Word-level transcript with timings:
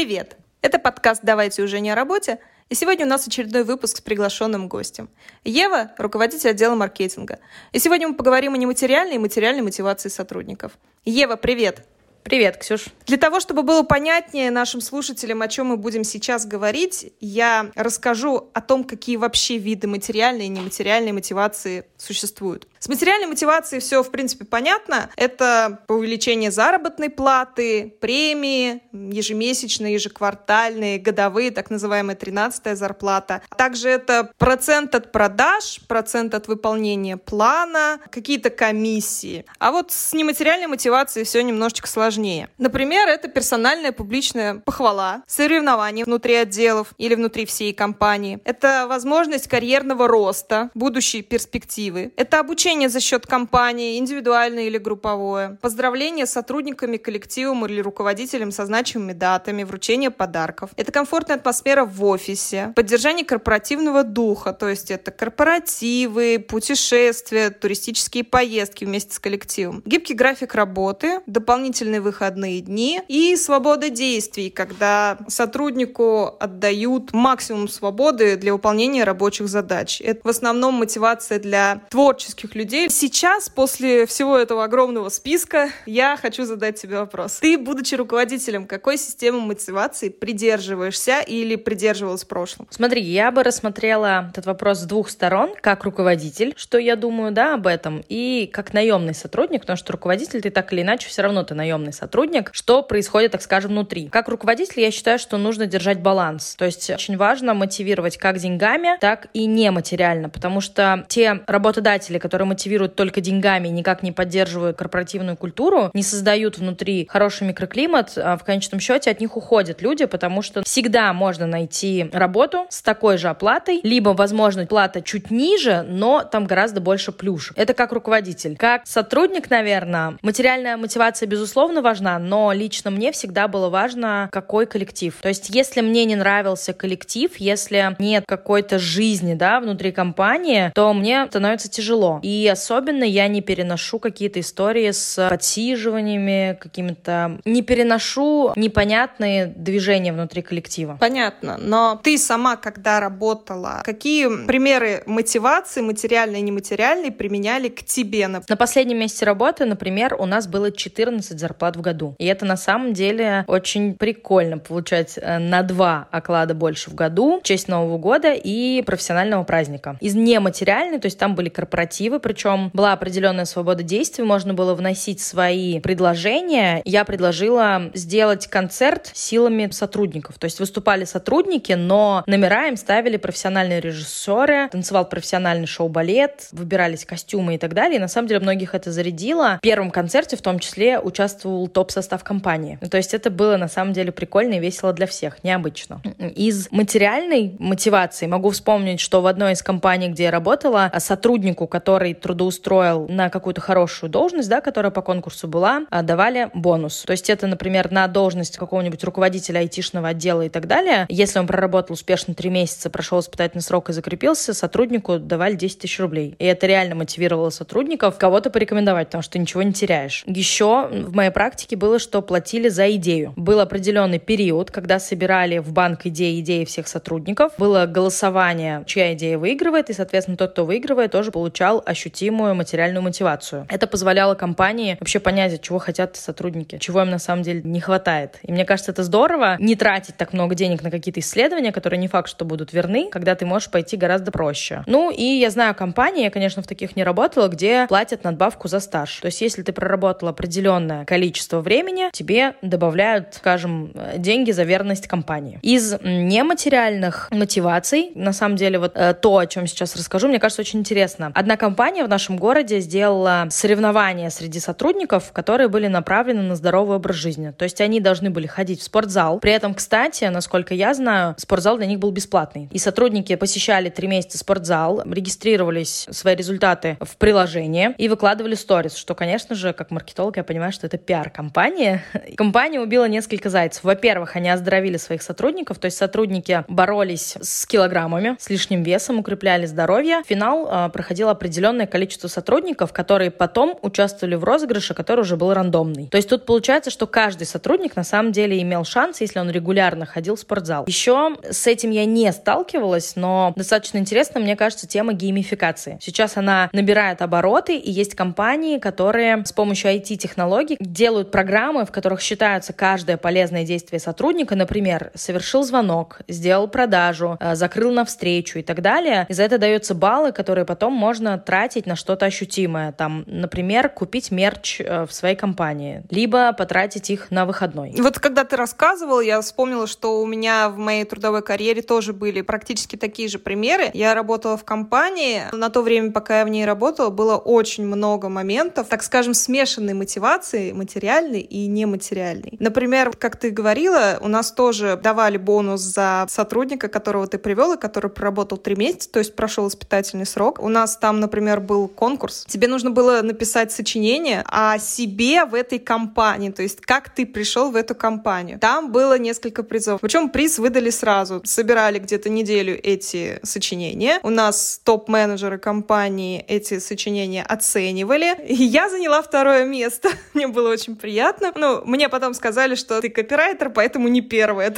Привет! 0.00 0.38
Это 0.62 0.78
подкаст 0.78 1.20
«Давайте 1.22 1.60
уже 1.60 1.78
не 1.78 1.90
о 1.90 1.94
работе», 1.94 2.38
и 2.70 2.74
сегодня 2.74 3.04
у 3.04 3.08
нас 3.10 3.28
очередной 3.28 3.64
выпуск 3.64 3.98
с 3.98 4.00
приглашенным 4.00 4.66
гостем. 4.66 5.10
Ева– 5.44 5.92
руководитель 5.98 6.48
отдела 6.48 6.74
маркетинга. 6.74 7.38
И 7.72 7.78
сегодня 7.78 8.08
мы 8.08 8.14
поговорим 8.14 8.54
о 8.54 8.56
нематериальной 8.56 9.16
и 9.16 9.18
материальной 9.18 9.60
мотивации 9.60 10.08
сотрудников. 10.08 10.72
Ева, 11.04 11.36
привет! 11.36 11.86
Привет, 12.22 12.58
Ксюш. 12.58 12.86
Для 13.06 13.16
того, 13.16 13.40
чтобы 13.40 13.62
было 13.62 13.82
понятнее 13.82 14.50
нашим 14.50 14.80
слушателям, 14.80 15.42
о 15.42 15.48
чем 15.48 15.68
мы 15.68 15.76
будем 15.76 16.04
сейчас 16.04 16.46
говорить, 16.46 17.12
я 17.18 17.70
расскажу 17.74 18.50
о 18.52 18.60
том, 18.60 18.84
какие 18.84 19.16
вообще 19.16 19.56
виды 19.56 19.88
материальной 19.88 20.46
и 20.46 20.48
нематериальной 20.48 21.12
мотивации 21.12 21.86
существуют. 21.96 22.68
С 22.78 22.88
материальной 22.88 23.26
мотивацией 23.26 23.80
все, 23.80 24.02
в 24.02 24.10
принципе, 24.10 24.44
понятно. 24.44 25.10
Это 25.16 25.80
увеличение 25.88 26.50
заработной 26.50 27.10
платы, 27.10 27.94
премии, 28.00 28.80
ежемесячные, 28.92 29.94
ежеквартальные, 29.94 30.98
годовые, 30.98 31.50
так 31.50 31.68
называемая 31.70 32.16
13 32.16 32.78
зарплата. 32.78 33.42
Также 33.56 33.88
это 33.88 34.30
процент 34.38 34.94
от 34.94 35.10
продаж, 35.10 35.80
процент 35.88 36.34
от 36.34 36.48
выполнения 36.48 37.16
плана, 37.16 37.98
какие-то 38.10 38.50
комиссии. 38.50 39.44
А 39.58 39.72
вот 39.72 39.90
с 39.90 40.12
нематериальной 40.12 40.68
мотивацией 40.68 41.24
все 41.24 41.42
немножечко 41.42 41.88
сложнее. 41.88 42.09
Например, 42.58 43.08
это 43.08 43.28
персональная 43.28 43.92
публичная 43.92 44.56
похвала, 44.56 45.22
соревнования 45.26 46.04
внутри 46.04 46.34
отделов 46.34 46.94
или 46.98 47.14
внутри 47.14 47.46
всей 47.46 47.72
компании. 47.72 48.40
Это 48.44 48.86
возможность 48.88 49.48
карьерного 49.48 50.08
роста, 50.08 50.70
будущей 50.74 51.22
перспективы. 51.22 52.12
Это 52.16 52.40
обучение 52.40 52.88
за 52.88 53.00
счет 53.00 53.26
компании, 53.26 53.98
индивидуальное 53.98 54.64
или 54.64 54.78
групповое. 54.78 55.58
Поздравление 55.60 56.26
с 56.26 56.32
сотрудниками, 56.32 56.96
коллективом 56.96 57.66
или 57.66 57.80
руководителем 57.80 58.52
со 58.52 58.66
значимыми 58.66 59.12
датами, 59.12 59.62
вручение 59.62 60.10
подарков. 60.10 60.70
Это 60.76 60.92
комфортная 60.92 61.36
атмосфера 61.36 61.84
в 61.84 62.04
офисе. 62.04 62.72
Поддержание 62.74 63.24
корпоративного 63.24 64.02
духа, 64.04 64.52
то 64.52 64.68
есть 64.68 64.90
это 64.90 65.10
корпоративы, 65.10 66.38
путешествия, 66.38 67.50
туристические 67.50 68.24
поездки 68.24 68.84
вместе 68.84 69.14
с 69.14 69.18
коллективом. 69.18 69.82
Гибкий 69.84 70.14
график 70.14 70.54
работы, 70.54 71.20
дополнительные 71.26 71.99
выходные 72.00 72.60
дни 72.60 73.00
и 73.08 73.36
свобода 73.36 73.90
действий, 73.90 74.50
когда 74.50 75.18
сотруднику 75.28 76.36
отдают 76.38 77.12
максимум 77.12 77.68
свободы 77.68 78.36
для 78.36 78.52
выполнения 78.52 79.04
рабочих 79.04 79.48
задач. 79.48 80.00
Это 80.00 80.20
в 80.24 80.28
основном 80.28 80.74
мотивация 80.74 81.38
для 81.38 81.82
творческих 81.90 82.54
людей. 82.54 82.88
Сейчас, 82.90 83.48
после 83.48 84.06
всего 84.06 84.36
этого 84.36 84.64
огромного 84.64 85.08
списка, 85.08 85.70
я 85.86 86.16
хочу 86.16 86.44
задать 86.44 86.80
тебе 86.80 86.98
вопрос. 86.98 87.38
Ты, 87.40 87.58
будучи 87.58 87.94
руководителем, 87.94 88.66
какой 88.66 88.98
системы 88.98 89.40
мотивации 89.40 90.08
придерживаешься 90.08 91.20
или 91.20 91.56
придерживалась 91.56 92.24
в 92.24 92.28
прошлом? 92.28 92.66
Смотри, 92.70 93.02
я 93.02 93.30
бы 93.30 93.42
рассмотрела 93.42 94.28
этот 94.30 94.46
вопрос 94.46 94.80
с 94.80 94.84
двух 94.84 95.10
сторон, 95.10 95.54
как 95.60 95.84
руководитель, 95.84 96.54
что 96.56 96.78
я 96.78 96.96
думаю, 96.96 97.32
да, 97.32 97.54
об 97.54 97.66
этом, 97.66 98.02
и 98.08 98.50
как 98.52 98.72
наемный 98.72 99.14
сотрудник, 99.14 99.62
потому 99.62 99.76
что 99.76 99.92
руководитель 99.92 100.40
ты 100.40 100.50
так 100.50 100.72
или 100.72 100.82
иначе 100.82 101.08
все 101.08 101.22
равно 101.22 101.42
ты 101.42 101.54
наемный 101.54 101.89
сотрудник, 101.92 102.50
что 102.52 102.82
происходит, 102.82 103.32
так 103.32 103.42
скажем, 103.42 103.70
внутри. 103.70 104.08
Как 104.08 104.28
руководитель 104.28 104.80
я 104.80 104.90
считаю, 104.90 105.18
что 105.18 105.36
нужно 105.36 105.66
держать 105.66 106.00
баланс, 106.00 106.54
то 106.56 106.64
есть 106.64 106.90
очень 106.90 107.16
важно 107.16 107.54
мотивировать 107.54 108.16
как 108.16 108.38
деньгами, 108.38 108.98
так 109.00 109.28
и 109.32 109.46
нематериально, 109.46 110.28
потому 110.28 110.60
что 110.60 111.04
те 111.08 111.40
работодатели, 111.46 112.18
которые 112.18 112.46
мотивируют 112.46 112.96
только 112.96 113.20
деньгами, 113.20 113.68
никак 113.68 114.02
не 114.02 114.12
поддерживают 114.12 114.76
корпоративную 114.76 115.36
культуру, 115.36 115.90
не 115.94 116.02
создают 116.02 116.58
внутри 116.58 117.06
хороший 117.10 117.46
микроклимат, 117.46 118.12
а 118.16 118.36
в 118.36 118.44
конечном 118.44 118.80
счете 118.80 119.10
от 119.10 119.20
них 119.20 119.36
уходят 119.36 119.82
люди, 119.82 120.06
потому 120.06 120.42
что 120.42 120.62
всегда 120.64 121.12
можно 121.12 121.46
найти 121.46 122.08
работу 122.12 122.66
с 122.68 122.82
такой 122.82 123.18
же 123.18 123.28
оплатой, 123.28 123.80
либо, 123.82 124.10
возможно, 124.10 124.66
плата 124.66 125.02
чуть 125.02 125.30
ниже, 125.30 125.84
но 125.88 126.22
там 126.22 126.46
гораздо 126.46 126.80
больше 126.80 127.12
плюшек. 127.12 127.56
Это 127.56 127.74
как 127.74 127.92
руководитель. 127.92 128.56
Как 128.56 128.86
сотрудник, 128.86 129.50
наверное, 129.50 130.16
материальная 130.22 130.76
мотивация, 130.76 131.26
безусловно, 131.26 131.79
важна, 131.82 132.18
но 132.18 132.52
лично 132.52 132.90
мне 132.90 133.12
всегда 133.12 133.48
было 133.48 133.68
важно, 133.68 134.28
какой 134.32 134.66
коллектив. 134.66 135.16
То 135.20 135.28
есть, 135.28 135.50
если 135.50 135.82
мне 135.82 136.04
не 136.04 136.16
нравился 136.16 136.72
коллектив, 136.72 137.30
если 137.36 137.94
нет 137.98 138.24
какой-то 138.26 138.78
жизни, 138.78 139.34
да, 139.34 139.60
внутри 139.60 139.92
компании, 139.92 140.72
то 140.74 140.92
мне 140.92 141.26
становится 141.26 141.70
тяжело. 141.70 142.18
И 142.22 142.40
и 142.40 142.48
особенно 142.48 143.04
я 143.04 143.28
не 143.28 143.42
переношу 143.42 143.98
какие-то 143.98 144.40
истории 144.40 144.90
с 144.90 145.28
подсиживаниями, 145.28 146.56
какими-то... 146.58 147.38
Не 147.44 147.60
переношу 147.60 148.52
непонятные 148.56 149.46
движения 149.46 150.12
внутри 150.12 150.40
коллектива. 150.40 150.96
Понятно. 150.98 151.58
Но 151.60 152.00
ты 152.02 152.16
сама, 152.16 152.56
когда 152.56 152.98
работала, 152.98 153.82
какие 153.84 154.46
примеры 154.46 155.02
мотивации, 155.04 155.82
материальной 155.82 156.38
и 156.38 156.42
нематериальной, 156.42 157.10
применяли 157.10 157.68
к 157.68 157.84
тебе? 157.84 158.26
На 158.28 158.40
последнем 158.56 158.98
месте 158.98 159.26
работы, 159.26 159.66
например, 159.66 160.14
у 160.18 160.24
нас 160.24 160.46
было 160.46 160.72
14 160.72 161.38
зарплат 161.38 161.69
в 161.76 161.80
году. 161.80 162.14
И 162.18 162.26
это 162.26 162.44
на 162.44 162.56
самом 162.56 162.92
деле 162.92 163.44
очень 163.46 163.94
прикольно 163.94 164.58
получать 164.58 165.18
э, 165.20 165.38
на 165.38 165.62
два 165.62 166.08
оклада 166.10 166.54
больше 166.54 166.90
в 166.90 166.94
году 166.94 167.40
в 167.40 167.42
честь 167.42 167.68
Нового 167.68 167.98
года 167.98 168.32
и 168.32 168.82
профессионального 168.82 169.44
праздника. 169.44 169.96
Из 170.00 170.14
нематериальной, 170.14 170.98
то 170.98 171.06
есть 171.06 171.18
там 171.18 171.34
были 171.34 171.48
корпоративы, 171.48 172.20
причем 172.20 172.70
была 172.72 172.92
определенная 172.92 173.44
свобода 173.44 173.82
действий, 173.82 174.24
можно 174.24 174.54
было 174.54 174.74
вносить 174.74 175.20
свои 175.20 175.80
предложения. 175.80 176.82
Я 176.84 177.04
предложила 177.04 177.90
сделать 177.94 178.46
концерт 178.46 179.10
силами 179.14 179.68
сотрудников. 179.70 180.38
То 180.38 180.46
есть 180.46 180.60
выступали 180.60 181.04
сотрудники, 181.04 181.72
но 181.72 182.22
номера 182.26 182.68
им 182.68 182.76
ставили 182.76 183.16
профессиональные 183.16 183.80
режиссеры, 183.80 184.68
танцевал 184.70 185.08
профессиональный 185.08 185.66
шоу-балет, 185.66 186.48
выбирались 186.52 187.04
костюмы 187.04 187.54
и 187.54 187.58
так 187.58 187.74
далее. 187.74 187.96
И 187.96 188.00
на 188.00 188.08
самом 188.08 188.28
деле 188.28 188.40
многих 188.40 188.74
это 188.74 188.90
зарядило. 188.92 189.58
В 189.58 189.60
первом 189.60 189.90
концерте 189.90 190.36
в 190.36 190.42
том 190.42 190.58
числе 190.58 190.98
участвовал 190.98 191.59
топ-состав 191.68 192.24
компании. 192.24 192.78
То 192.90 192.96
есть 192.96 193.14
это 193.14 193.30
было 193.30 193.56
на 193.56 193.68
самом 193.68 193.92
деле 193.92 194.12
прикольно 194.12 194.54
и 194.54 194.60
весело 194.60 194.92
для 194.92 195.06
всех, 195.06 195.42
необычно. 195.44 196.00
Из 196.18 196.70
материальной 196.70 197.56
мотивации 197.58 198.26
могу 198.26 198.50
вспомнить, 198.50 199.00
что 199.00 199.20
в 199.20 199.26
одной 199.26 199.52
из 199.52 199.62
компаний, 199.62 200.08
где 200.08 200.24
я 200.24 200.30
работала, 200.30 200.90
сотруднику, 200.98 201.66
который 201.66 202.14
трудоустроил 202.14 203.06
на 203.08 203.30
какую-то 203.30 203.60
хорошую 203.60 204.10
должность, 204.10 204.48
да, 204.48 204.60
которая 204.60 204.90
по 204.90 205.02
конкурсу 205.02 205.48
была, 205.48 205.82
а, 205.90 206.02
давали 206.02 206.50
бонус. 206.54 207.02
То 207.06 207.12
есть 207.12 207.30
это, 207.30 207.46
например, 207.46 207.90
на 207.90 208.06
должность 208.08 208.56
какого-нибудь 208.56 209.02
руководителя 209.04 209.58
айтишного 209.58 210.08
отдела 210.08 210.42
и 210.42 210.48
так 210.48 210.66
далее. 210.66 211.06
Если 211.08 211.38
он 211.38 211.46
проработал 211.46 211.94
успешно 211.94 212.34
три 212.34 212.50
месяца, 212.50 212.90
прошел 212.90 213.20
испытательный 213.20 213.62
срок 213.62 213.90
и 213.90 213.92
закрепился, 213.92 214.54
сотруднику 214.54 215.18
давали 215.18 215.54
10 215.54 215.80
тысяч 215.80 215.98
рублей. 216.00 216.36
И 216.38 216.44
это 216.44 216.66
реально 216.66 216.94
мотивировало 216.94 217.50
сотрудников 217.50 218.18
кого-то 218.18 218.50
порекомендовать, 218.50 219.08
потому 219.08 219.22
что 219.22 219.32
ты 219.32 219.38
ничего 219.38 219.62
не 219.62 219.72
теряешь. 219.72 220.22
Еще 220.26 220.88
в 220.88 221.14
моей 221.14 221.30
практике 221.30 221.49
было, 221.80 221.98
что 221.98 222.22
платили 222.22 222.68
за 222.68 222.90
идею. 222.96 223.32
Был 223.36 223.60
определенный 223.60 224.18
период, 224.18 224.70
когда 224.70 224.98
собирали 224.98 225.58
в 225.58 225.72
банк 225.72 226.06
идеи 226.06 226.40
идеи 226.40 226.64
всех 226.64 226.88
сотрудников. 226.88 227.52
Было 227.58 227.86
голосование, 227.86 228.84
чья 228.86 229.14
идея 229.14 229.38
выигрывает, 229.38 229.90
и, 229.90 229.92
соответственно, 229.92 230.36
тот, 230.36 230.52
кто 230.52 230.64
выигрывает, 230.64 231.12
тоже 231.12 231.30
получал 231.30 231.82
ощутимую 231.84 232.54
материальную 232.54 233.02
мотивацию. 233.02 233.66
Это 233.68 233.86
позволяло 233.86 234.34
компании 234.34 234.96
вообще 235.00 235.20
понять, 235.20 235.60
чего 235.62 235.78
хотят 235.78 236.16
сотрудники, 236.16 236.78
чего 236.78 237.02
им 237.02 237.10
на 237.10 237.18
самом 237.18 237.42
деле 237.42 237.62
не 237.64 237.80
хватает. 237.80 238.38
И 238.42 238.52
мне 238.52 238.64
кажется, 238.64 238.92
это 238.92 239.02
здорово 239.02 239.56
не 239.58 239.74
тратить 239.74 240.16
так 240.16 240.32
много 240.32 240.54
денег 240.54 240.82
на 240.82 240.90
какие-то 240.90 241.20
исследования, 241.20 241.72
которые 241.72 241.98
не 241.98 242.08
факт, 242.08 242.28
что 242.28 242.44
будут 242.44 242.72
верны, 242.72 243.08
когда 243.10 243.34
ты 243.34 243.46
можешь 243.46 243.70
пойти 243.70 243.96
гораздо 243.96 244.30
проще. 244.30 244.82
Ну 244.86 245.10
и 245.10 245.24
я 245.24 245.50
знаю 245.50 245.74
компании, 245.74 246.24
я, 246.24 246.30
конечно, 246.30 246.62
в 246.62 246.66
таких 246.66 246.96
не 246.96 247.04
работала, 247.04 247.48
где 247.48 247.86
платят 247.88 248.24
надбавку 248.24 248.68
за 248.68 248.80
стаж. 248.80 249.18
То 249.20 249.26
есть 249.26 249.40
если 249.40 249.62
ты 249.62 249.72
проработал 249.72 250.28
определенное 250.28 251.04
количество 251.04 251.39
времени, 251.60 252.10
тебе 252.12 252.54
добавляют, 252.62 253.34
скажем, 253.34 253.92
деньги 254.16 254.50
за 254.50 254.64
верность 254.64 255.06
компании. 255.06 255.58
Из 255.62 255.96
нематериальных 256.02 257.28
мотиваций, 257.30 258.12
на 258.14 258.32
самом 258.32 258.56
деле, 258.56 258.78
вот 258.78 258.92
э, 258.94 259.14
то, 259.14 259.38
о 259.38 259.46
чем 259.46 259.66
сейчас 259.66 259.96
расскажу, 259.96 260.28
мне 260.28 260.38
кажется, 260.38 260.62
очень 260.62 260.80
интересно. 260.80 261.32
Одна 261.34 261.56
компания 261.56 262.04
в 262.04 262.08
нашем 262.08 262.36
городе 262.36 262.80
сделала 262.80 263.46
соревнования 263.50 264.30
среди 264.30 264.60
сотрудников, 264.60 265.32
которые 265.32 265.68
были 265.68 265.86
направлены 265.86 266.42
на 266.42 266.56
здоровый 266.56 266.96
образ 266.96 267.16
жизни. 267.16 267.52
То 267.56 267.64
есть 267.64 267.80
они 267.80 268.00
должны 268.00 268.30
были 268.30 268.46
ходить 268.46 268.80
в 268.80 268.84
спортзал. 268.84 269.40
При 269.40 269.52
этом, 269.52 269.74
кстати, 269.74 270.24
насколько 270.24 270.74
я 270.74 270.94
знаю, 270.94 271.34
спортзал 271.38 271.76
для 271.76 271.86
них 271.86 271.98
был 271.98 272.10
бесплатный. 272.10 272.68
И 272.72 272.78
сотрудники 272.78 273.34
посещали 273.36 273.88
три 273.90 274.08
месяца 274.08 274.38
спортзал, 274.38 275.02
регистрировались 275.04 276.06
свои 276.10 276.34
результаты 276.34 276.96
в 277.00 277.16
приложение 277.16 277.94
и 277.98 278.08
выкладывали 278.08 278.54
сторис, 278.54 278.94
что, 278.96 279.14
конечно 279.14 279.54
же, 279.54 279.72
как 279.72 279.90
маркетолог, 279.90 280.36
я 280.36 280.44
понимаю, 280.44 280.72
что 280.72 280.86
это 280.86 280.98
пиар 280.98 281.19
пиар-компания. 281.22 282.02
Компания 282.36 282.80
убила 282.80 283.06
несколько 283.08 283.50
зайцев. 283.50 283.84
Во-первых, 283.84 284.36
они 284.36 284.48
оздоровили 284.48 284.96
своих 284.96 285.22
сотрудников, 285.22 285.78
то 285.78 285.86
есть 285.86 285.96
сотрудники 285.96 286.64
боролись 286.68 287.36
с 287.40 287.66
килограммами, 287.66 288.36
с 288.38 288.48
лишним 288.50 288.82
весом, 288.82 289.18
укрепляли 289.18 289.66
здоровье. 289.66 290.22
В 290.24 290.26
финал 290.26 290.68
э, 290.70 290.88
проходило 290.90 291.32
определенное 291.32 291.86
количество 291.86 292.28
сотрудников, 292.28 292.92
которые 292.92 293.30
потом 293.30 293.78
участвовали 293.82 294.34
в 294.34 294.44
розыгрыше, 294.44 294.94
который 294.94 295.20
уже 295.20 295.36
был 295.36 295.52
рандомный. 295.52 296.08
То 296.08 296.16
есть 296.16 296.28
тут 296.28 296.46
получается, 296.46 296.90
что 296.90 297.06
каждый 297.06 297.46
сотрудник 297.46 297.96
на 297.96 298.04
самом 298.04 298.32
деле 298.32 298.60
имел 298.62 298.84
шанс, 298.84 299.20
если 299.20 299.38
он 299.38 299.50
регулярно 299.50 300.06
ходил 300.06 300.36
в 300.36 300.40
спортзал. 300.40 300.84
Еще 300.86 301.36
с 301.48 301.66
этим 301.66 301.90
я 301.90 302.04
не 302.04 302.32
сталкивалась, 302.32 303.16
но 303.16 303.52
достаточно 303.56 303.98
интересно, 303.98 304.40
мне 304.40 304.56
кажется, 304.56 304.86
тема 304.86 305.12
геймификации. 305.12 305.98
Сейчас 306.00 306.36
она 306.36 306.68
набирает 306.72 307.22
обороты, 307.22 307.76
и 307.76 307.90
есть 307.90 308.14
компании, 308.14 308.78
которые 308.78 309.44
с 309.44 309.52
помощью 309.52 309.90
IT-технологий 309.90 310.76
делают 310.80 311.09
программы, 311.30 311.84
в 311.84 311.90
которых 311.90 312.20
считаются 312.20 312.72
каждое 312.72 313.16
полезное 313.16 313.64
действие 313.64 314.00
сотрудника, 314.00 314.56
например, 314.56 315.10
совершил 315.14 315.62
звонок, 315.62 316.20
сделал 316.28 316.68
продажу, 316.68 317.36
э, 317.40 317.54
закрыл 317.54 317.92
на 317.92 318.04
встречу 318.04 318.58
и 318.58 318.62
так 318.62 318.80
далее. 318.82 319.26
И 319.28 319.32
за 319.32 319.42
это 319.42 319.58
даются 319.58 319.94
баллы, 319.94 320.32
которые 320.32 320.64
потом 320.64 320.92
можно 320.92 321.38
тратить 321.38 321.86
на 321.86 321.96
что-то 321.96 322.26
ощутимое. 322.26 322.92
Там, 322.92 323.24
например, 323.26 323.88
купить 323.88 324.30
мерч 324.30 324.80
э, 324.80 325.06
в 325.06 325.12
своей 325.12 325.36
компании, 325.36 326.02
либо 326.10 326.52
потратить 326.52 327.10
их 327.10 327.30
на 327.30 327.44
выходной. 327.44 327.94
Вот 327.98 328.18
когда 328.18 328.44
ты 328.44 328.56
рассказывал, 328.56 329.20
я 329.20 329.40
вспомнила, 329.40 329.86
что 329.86 330.20
у 330.20 330.26
меня 330.26 330.68
в 330.68 330.78
моей 330.78 331.04
трудовой 331.04 331.42
карьере 331.42 331.82
тоже 331.82 332.12
были 332.12 332.40
практически 332.40 332.96
такие 332.96 333.28
же 333.28 333.38
примеры. 333.38 333.90
Я 333.94 334.14
работала 334.14 334.56
в 334.56 334.64
компании. 334.64 335.42
На 335.52 335.70
то 335.70 335.82
время, 335.82 336.12
пока 336.12 336.40
я 336.40 336.44
в 336.44 336.48
ней 336.48 336.64
работала, 336.64 337.10
было 337.10 337.36
очень 337.36 337.84
много 337.86 338.28
моментов, 338.28 338.88
так 338.88 339.02
скажем, 339.02 339.34
смешанной 339.34 339.94
мотивации, 339.94 340.72
материальной 340.72 340.99
и 341.08 341.66
нематериальной. 341.66 342.56
Например, 342.58 343.10
как 343.16 343.36
ты 343.36 343.50
говорила, 343.50 344.18
у 344.20 344.28
нас 344.28 344.52
тоже 344.52 344.98
давали 345.02 345.36
бонус 345.36 345.80
за 345.80 346.26
сотрудника, 346.28 346.88
которого 346.88 347.26
ты 347.26 347.38
привел 347.38 347.74
и 347.74 347.78
который 347.78 348.10
проработал 348.10 348.58
три 348.58 348.76
месяца, 348.76 349.10
то 349.10 349.18
есть 349.18 349.34
прошел 349.34 349.68
испытательный 349.68 350.26
срок. 350.26 350.60
У 350.60 350.68
нас 350.68 350.96
там, 350.96 351.20
например, 351.20 351.60
был 351.60 351.88
конкурс. 351.88 352.44
Тебе 352.48 352.68
нужно 352.68 352.90
было 352.90 353.22
написать 353.22 353.72
сочинение 353.72 354.44
о 354.46 354.78
себе 354.78 355.44
в 355.44 355.54
этой 355.54 355.78
компании, 355.78 356.50
то 356.50 356.62
есть 356.62 356.80
как 356.80 357.10
ты 357.10 357.26
пришел 357.26 357.70
в 357.70 357.76
эту 357.76 357.94
компанию. 357.94 358.58
Там 358.58 358.92
было 358.92 359.18
несколько 359.18 359.62
призов. 359.62 360.00
Причем 360.00 360.28
приз 360.28 360.58
выдали 360.58 360.90
сразу. 360.90 361.40
Собирали 361.44 361.98
где-то 361.98 362.28
неделю 362.28 362.78
эти 362.82 363.40
сочинения. 363.42 364.20
У 364.22 364.30
нас 364.30 364.80
топ-менеджеры 364.84 365.58
компании 365.58 366.44
эти 366.48 366.78
сочинения 366.78 367.42
оценивали. 367.42 368.36
И 368.46 368.64
я 368.64 368.88
заняла 368.88 369.22
второе 369.22 369.64
место. 369.64 370.10
Мне 370.34 370.48
было 370.48 370.70
очень 370.70 370.89
приятно. 370.96 371.52
Ну, 371.54 371.82
мне 371.84 372.08
потом 372.08 372.34
сказали, 372.34 372.74
что 372.74 373.00
ты 373.00 373.08
копирайтер, 373.08 373.70
поэтому 373.70 374.08
не 374.08 374.20
первое. 374.20 374.72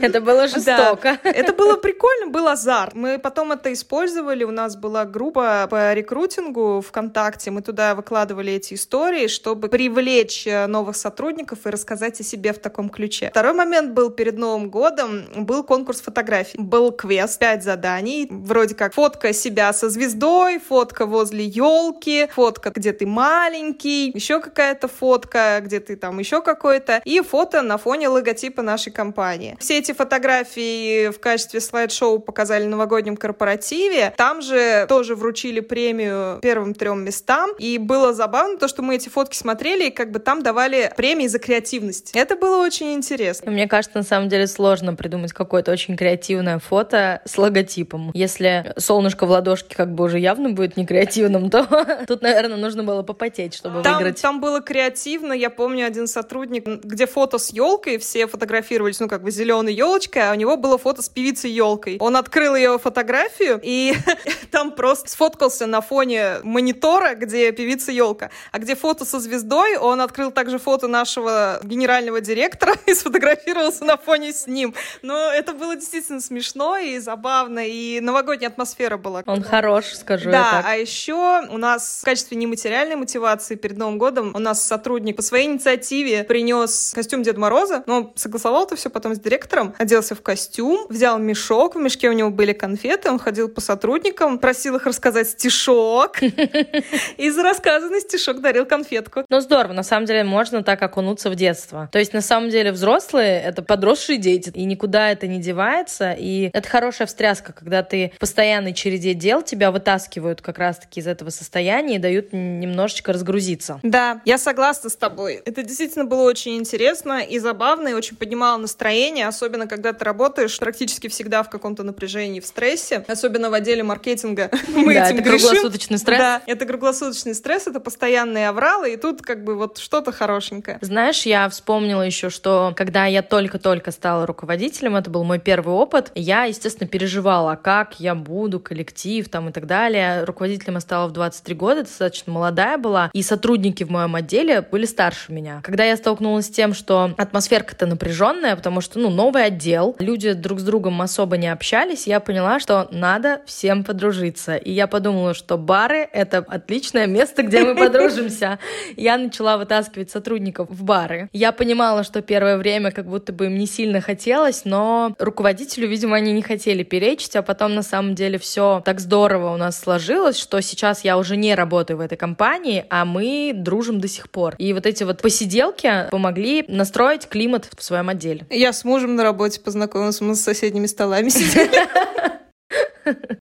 Это 0.00 0.20
было 0.20 0.48
жестоко. 0.48 1.18
Это 1.22 1.52
было 1.52 1.76
прикольно, 1.76 2.30
был 2.30 2.48
азарт. 2.48 2.94
Мы 2.94 3.18
потом 3.18 3.52
это 3.52 3.72
использовали. 3.72 4.44
У 4.44 4.50
нас 4.50 4.76
была 4.76 5.04
группа 5.04 5.66
по 5.70 5.92
рекрутингу 5.92 6.82
ВКонтакте. 6.86 7.50
Мы 7.50 7.62
туда 7.62 7.94
выкладывали 7.94 8.52
эти 8.52 8.74
истории, 8.74 9.26
чтобы 9.26 9.68
привлечь 9.68 10.46
э, 10.46 10.66
новых 10.66 10.96
сотрудников 10.96 11.66
и 11.66 11.70
рассказать 11.70 12.20
о 12.20 12.24
себе 12.24 12.52
в 12.52 12.58
таком 12.58 12.88
ключе. 12.88 13.30
Второй 13.30 13.52
момент 13.52 13.92
был 13.92 14.10
перед 14.10 14.38
Новым 14.38 14.70
годом. 14.70 15.24
Был 15.36 15.64
конкурс 15.64 16.00
фотографий. 16.00 16.58
Был 16.58 16.92
квест, 16.92 17.38
пять 17.38 17.64
заданий. 17.64 18.28
Вроде 18.30 18.74
как 18.74 18.94
фотка 18.94 19.32
себя 19.32 19.72
со 19.72 19.88
звездой, 19.88 20.58
фотка 20.58 21.06
возле 21.06 21.44
елки, 21.44 22.28
фотка, 22.32 22.70
где 22.70 22.92
ты 22.92 23.06
маленький, 23.06 24.15
еще 24.16 24.40
какая-то 24.40 24.88
фотка, 24.88 25.60
где 25.62 25.80
ты 25.80 25.96
там 25.96 26.18
еще 26.18 26.42
какой-то, 26.42 27.00
и 27.04 27.20
фото 27.20 27.62
на 27.62 27.78
фоне 27.78 28.08
логотипа 28.08 28.62
нашей 28.62 28.92
компании. 28.92 29.56
Все 29.60 29.78
эти 29.78 29.92
фотографии 29.92 31.10
в 31.10 31.20
качестве 31.20 31.60
слайд-шоу 31.60 32.18
показали 32.18 32.64
на 32.64 32.70
новогоднем 32.70 33.16
корпоративе. 33.16 34.12
Там 34.16 34.42
же 34.42 34.86
тоже 34.88 35.14
вручили 35.14 35.60
премию 35.60 36.38
первым 36.42 36.74
трем 36.74 37.04
местам. 37.04 37.50
И 37.58 37.78
было 37.78 38.12
забавно 38.12 38.58
то, 38.58 38.68
что 38.68 38.82
мы 38.82 38.96
эти 38.96 39.08
фотки 39.08 39.36
смотрели, 39.36 39.88
и 39.88 39.90
как 39.90 40.10
бы 40.10 40.18
там 40.18 40.42
давали 40.42 40.92
премии 40.96 41.26
за 41.26 41.38
креативность. 41.38 42.10
Это 42.14 42.36
было 42.36 42.62
очень 42.64 42.94
интересно. 42.94 43.50
Мне 43.50 43.68
кажется, 43.68 43.98
на 43.98 44.04
самом 44.04 44.28
деле 44.28 44.46
сложно 44.46 44.94
придумать 44.94 45.32
какое-то 45.32 45.72
очень 45.72 45.96
креативное 45.96 46.58
фото 46.58 47.22
с 47.24 47.38
логотипом. 47.38 48.10
Если 48.14 48.72
солнышко 48.76 49.26
в 49.26 49.30
ладошке 49.30 49.76
как 49.76 49.94
бы 49.94 50.04
уже 50.04 50.18
явно 50.18 50.50
будет 50.50 50.76
не 50.76 50.86
креативным, 50.86 51.50
то 51.50 51.66
тут, 52.06 52.22
наверное, 52.22 52.56
нужно 52.56 52.84
было 52.84 53.02
попотеть, 53.02 53.54
чтобы 53.54 53.82
там, 53.82 53.98
выиграть. 54.06 54.22
Там 54.22 54.40
было 54.40 54.60
креативно. 54.60 55.32
Я 55.32 55.50
помню 55.50 55.86
один 55.86 56.06
сотрудник, 56.06 56.66
где 56.66 57.06
фото 57.06 57.38
с 57.38 57.52
елкой, 57.52 57.98
все 57.98 58.26
фотографировались, 58.26 59.00
ну, 59.00 59.08
как 59.08 59.22
бы 59.22 59.30
зеленой 59.30 59.74
елочкой, 59.74 60.28
а 60.28 60.32
у 60.32 60.34
него 60.34 60.56
было 60.56 60.78
фото 60.78 61.02
с 61.02 61.08
певицей 61.08 61.50
елкой. 61.50 61.96
Он 62.00 62.16
открыл 62.16 62.54
ее 62.54 62.78
фотографию, 62.78 63.60
и 63.62 63.94
там 64.50 64.72
просто 64.72 65.10
сфоткался 65.10 65.66
на 65.66 65.80
фоне 65.80 66.36
монитора, 66.42 67.14
где 67.14 67.52
певица 67.52 67.92
елка. 67.92 68.30
А 68.52 68.58
где 68.58 68.74
фото 68.74 69.04
со 69.04 69.20
звездой, 69.20 69.76
он 69.76 70.00
открыл 70.00 70.30
также 70.30 70.58
фото 70.58 70.88
нашего 70.88 71.60
генерального 71.62 72.20
директора 72.20 72.74
и 72.86 72.94
сфотографировался 72.94 73.84
на 73.84 73.96
фоне 73.96 74.32
с 74.32 74.46
ним. 74.46 74.74
Но 75.02 75.30
это 75.32 75.52
было 75.52 75.76
действительно 75.76 76.20
смешно 76.20 76.76
и 76.76 76.98
забавно, 76.98 77.66
и 77.66 78.00
новогодняя 78.00 78.50
атмосфера 78.50 78.96
была. 78.96 79.22
Он 79.26 79.42
хорош, 79.42 79.86
скажу 79.94 80.30
да, 80.30 80.36
я 80.36 80.50
так. 80.50 80.64
а 80.66 80.76
еще 80.76 81.42
у 81.50 81.58
нас 81.58 82.00
в 82.02 82.04
качестве 82.04 82.36
нематериальной 82.36 82.96
мотивации 82.96 83.56
перед 83.56 83.76
Новым 83.76 83.95
годом 83.98 84.32
у 84.34 84.38
нас 84.38 84.62
сотрудник 84.64 85.16
по 85.16 85.22
своей 85.22 85.46
инициативе 85.46 86.24
принес 86.24 86.92
костюм 86.94 87.22
Деда 87.22 87.40
Мороза, 87.40 87.82
но 87.86 88.12
согласовал 88.16 88.64
это 88.64 88.76
все 88.76 88.90
потом 88.90 89.14
с 89.14 89.18
директором, 89.18 89.74
оделся 89.78 90.14
в 90.14 90.22
костюм, 90.22 90.86
взял 90.88 91.18
мешок, 91.18 91.76
в 91.76 91.78
мешке 91.78 92.08
у 92.08 92.12
него 92.12 92.30
были 92.30 92.52
конфеты, 92.52 93.10
он 93.10 93.18
ходил 93.18 93.48
по 93.48 93.60
сотрудникам, 93.60 94.38
просил 94.38 94.76
их 94.76 94.86
рассказать 94.86 95.28
стишок, 95.28 96.22
и 97.16 97.30
за 97.30 97.42
рассказанный 97.42 98.00
стишок 98.00 98.40
дарил 98.40 98.66
конфетку. 98.66 99.24
Ну, 99.28 99.40
здорово, 99.40 99.72
на 99.72 99.82
самом 99.82 100.06
деле 100.06 100.24
можно 100.24 100.62
так 100.62 100.82
окунуться 100.82 101.30
в 101.30 101.34
детство. 101.34 101.88
То 101.92 101.98
есть, 101.98 102.12
на 102.12 102.20
самом 102.20 102.50
деле, 102.50 102.72
взрослые— 102.72 103.40
это 103.44 103.62
подросшие 103.62 104.18
дети, 104.18 104.50
и 104.54 104.64
никуда 104.64 105.10
это 105.10 105.26
не 105.26 105.40
девается, 105.40 106.12
и 106.12 106.50
это 106.52 106.68
хорошая 106.68 107.06
встряска, 107.06 107.52
когда 107.52 107.82
ты 107.82 108.12
в 108.16 108.18
постоянной 108.18 108.74
череде 108.74 109.14
дел, 109.14 109.42
тебя 109.42 109.70
вытаскивают 109.70 110.42
как 110.42 110.58
раз-таки 110.58 111.00
из 111.00 111.06
этого 111.06 111.30
состояния 111.30 111.96
и 111.96 111.98
дают 111.98 112.32
немножечко 112.32 113.12
разгрузиться. 113.12 113.80
Да, 113.90 114.20
я 114.24 114.38
согласна 114.38 114.90
с 114.90 114.96
тобой. 114.96 115.40
Это 115.44 115.62
действительно 115.62 116.04
было 116.04 116.22
очень 116.22 116.56
интересно 116.56 117.20
и 117.22 117.38
забавно, 117.38 117.88
и 117.88 117.92
очень 117.92 118.16
поднимало 118.16 118.58
настроение, 118.58 119.26
особенно 119.26 119.66
когда 119.66 119.92
ты 119.92 120.04
работаешь 120.04 120.58
практически 120.58 121.08
всегда 121.08 121.42
в 121.42 121.50
каком-то 121.50 121.82
напряжении, 121.82 122.40
в 122.40 122.46
стрессе, 122.46 123.04
особенно 123.06 123.50
в 123.50 123.54
отделе 123.54 123.82
маркетинга. 123.82 124.50
Мы 124.68 124.94
да, 124.94 125.06
этим 125.06 125.18
это 125.18 125.30
грешим. 125.30 125.48
круглосуточный 125.48 125.98
стресс. 125.98 126.18
Да, 126.18 126.42
это 126.46 126.66
круглосуточный 126.66 127.34
стресс, 127.34 127.66
это 127.66 127.80
постоянные 127.80 128.48
авралы, 128.48 128.94
и 128.94 128.96
тут 128.96 129.22
как 129.22 129.44
бы 129.44 129.54
вот 129.54 129.78
что-то 129.78 130.12
хорошенькое. 130.12 130.78
Знаешь, 130.80 131.22
я 131.22 131.48
вспомнила 131.48 132.02
еще, 132.02 132.30
что 132.30 132.72
когда 132.76 133.06
я 133.06 133.22
только-только 133.22 133.90
стала 133.92 134.26
руководителем, 134.26 134.96
это 134.96 135.10
был 135.10 135.24
мой 135.24 135.38
первый 135.38 135.74
опыт, 135.74 136.10
я, 136.14 136.44
естественно, 136.44 136.88
переживала, 136.88 137.52
а 137.52 137.56
как 137.56 138.00
я 138.00 138.14
буду, 138.14 138.58
коллектив 138.58 139.28
там 139.28 139.48
и 139.48 139.52
так 139.52 139.66
далее. 139.66 140.24
Руководителем 140.24 140.74
я 140.74 140.80
стала 140.80 141.08
в 141.08 141.12
23 141.12 141.54
года, 141.54 141.82
достаточно 141.82 142.32
молодая 142.32 142.78
была, 142.78 143.10
и 143.12 143.22
сотрудники 143.22 143.75
в 143.84 143.90
моем 143.90 144.14
отделе 144.14 144.62
были 144.62 144.86
старше 144.86 145.32
меня. 145.32 145.60
Когда 145.62 145.84
я 145.84 145.96
столкнулась 145.96 146.46
с 146.46 146.50
тем, 146.50 146.74
что 146.74 147.14
атмосферка-то 147.16 147.86
напряженная, 147.86 148.56
потому 148.56 148.80
что, 148.80 148.98
ну, 148.98 149.10
новый 149.10 149.44
отдел, 149.44 149.96
люди 149.98 150.32
друг 150.32 150.60
с 150.60 150.62
другом 150.62 151.00
особо 151.02 151.36
не 151.36 151.48
общались, 151.48 152.06
я 152.06 152.20
поняла, 152.20 152.60
что 152.60 152.88
надо 152.90 153.40
всем 153.46 153.84
подружиться. 153.84 154.56
И 154.56 154.72
я 154.72 154.86
подумала, 154.86 155.34
что 155.34 155.56
бары— 155.56 156.08
это 156.12 156.38
отличное 156.38 157.06
место, 157.06 157.42
где 157.42 157.62
мы 157.62 157.74
подружимся. 157.74 158.58
Я 158.96 159.16
начала 159.18 159.56
вытаскивать 159.58 160.10
сотрудников 160.10 160.68
в 160.70 160.82
бары. 160.84 161.28
Я 161.32 161.52
понимала, 161.52 162.04
что 162.04 162.22
первое 162.22 162.56
время 162.56 162.90
как 162.90 163.06
будто 163.06 163.32
бы 163.32 163.46
им 163.46 163.58
не 163.58 163.66
сильно 163.66 164.00
хотелось, 164.00 164.64
но 164.64 165.14
руководителю, 165.18 165.88
видимо, 165.88 166.16
они 166.16 166.32
не 166.32 166.42
хотели 166.42 166.82
перечить, 166.82 167.36
а 167.36 167.42
потом 167.42 167.74
на 167.74 167.82
самом 167.82 168.14
деле 168.14 168.38
все 168.38 168.82
так 168.84 169.00
здорово 169.00 169.54
у 169.54 169.56
нас 169.56 169.78
сложилось, 169.78 170.38
что 170.38 170.60
сейчас 170.60 171.04
я 171.04 171.18
уже 171.18 171.36
не 171.36 171.54
работаю 171.54 171.98
в 171.98 172.00
этой 172.00 172.16
компании, 172.16 172.84
а 172.90 173.04
мы 173.04 173.52
дружим 173.62 174.00
до 174.00 174.08
сих 174.08 174.30
пор. 174.30 174.54
И 174.58 174.72
вот 174.72 174.86
эти 174.86 175.04
вот 175.04 175.22
посиделки 175.22 176.08
помогли 176.10 176.64
настроить 176.68 177.28
климат 177.28 177.68
в 177.76 177.82
своем 177.82 178.08
отделе. 178.08 178.46
Я 178.50 178.72
с 178.72 178.84
мужем 178.84 179.16
на 179.16 179.22
работе 179.22 179.60
познакомилась, 179.60 180.20
мы 180.20 180.34
с 180.34 180.40
соседними 180.40 180.86
столами 180.86 181.28
сидели. 181.28 181.70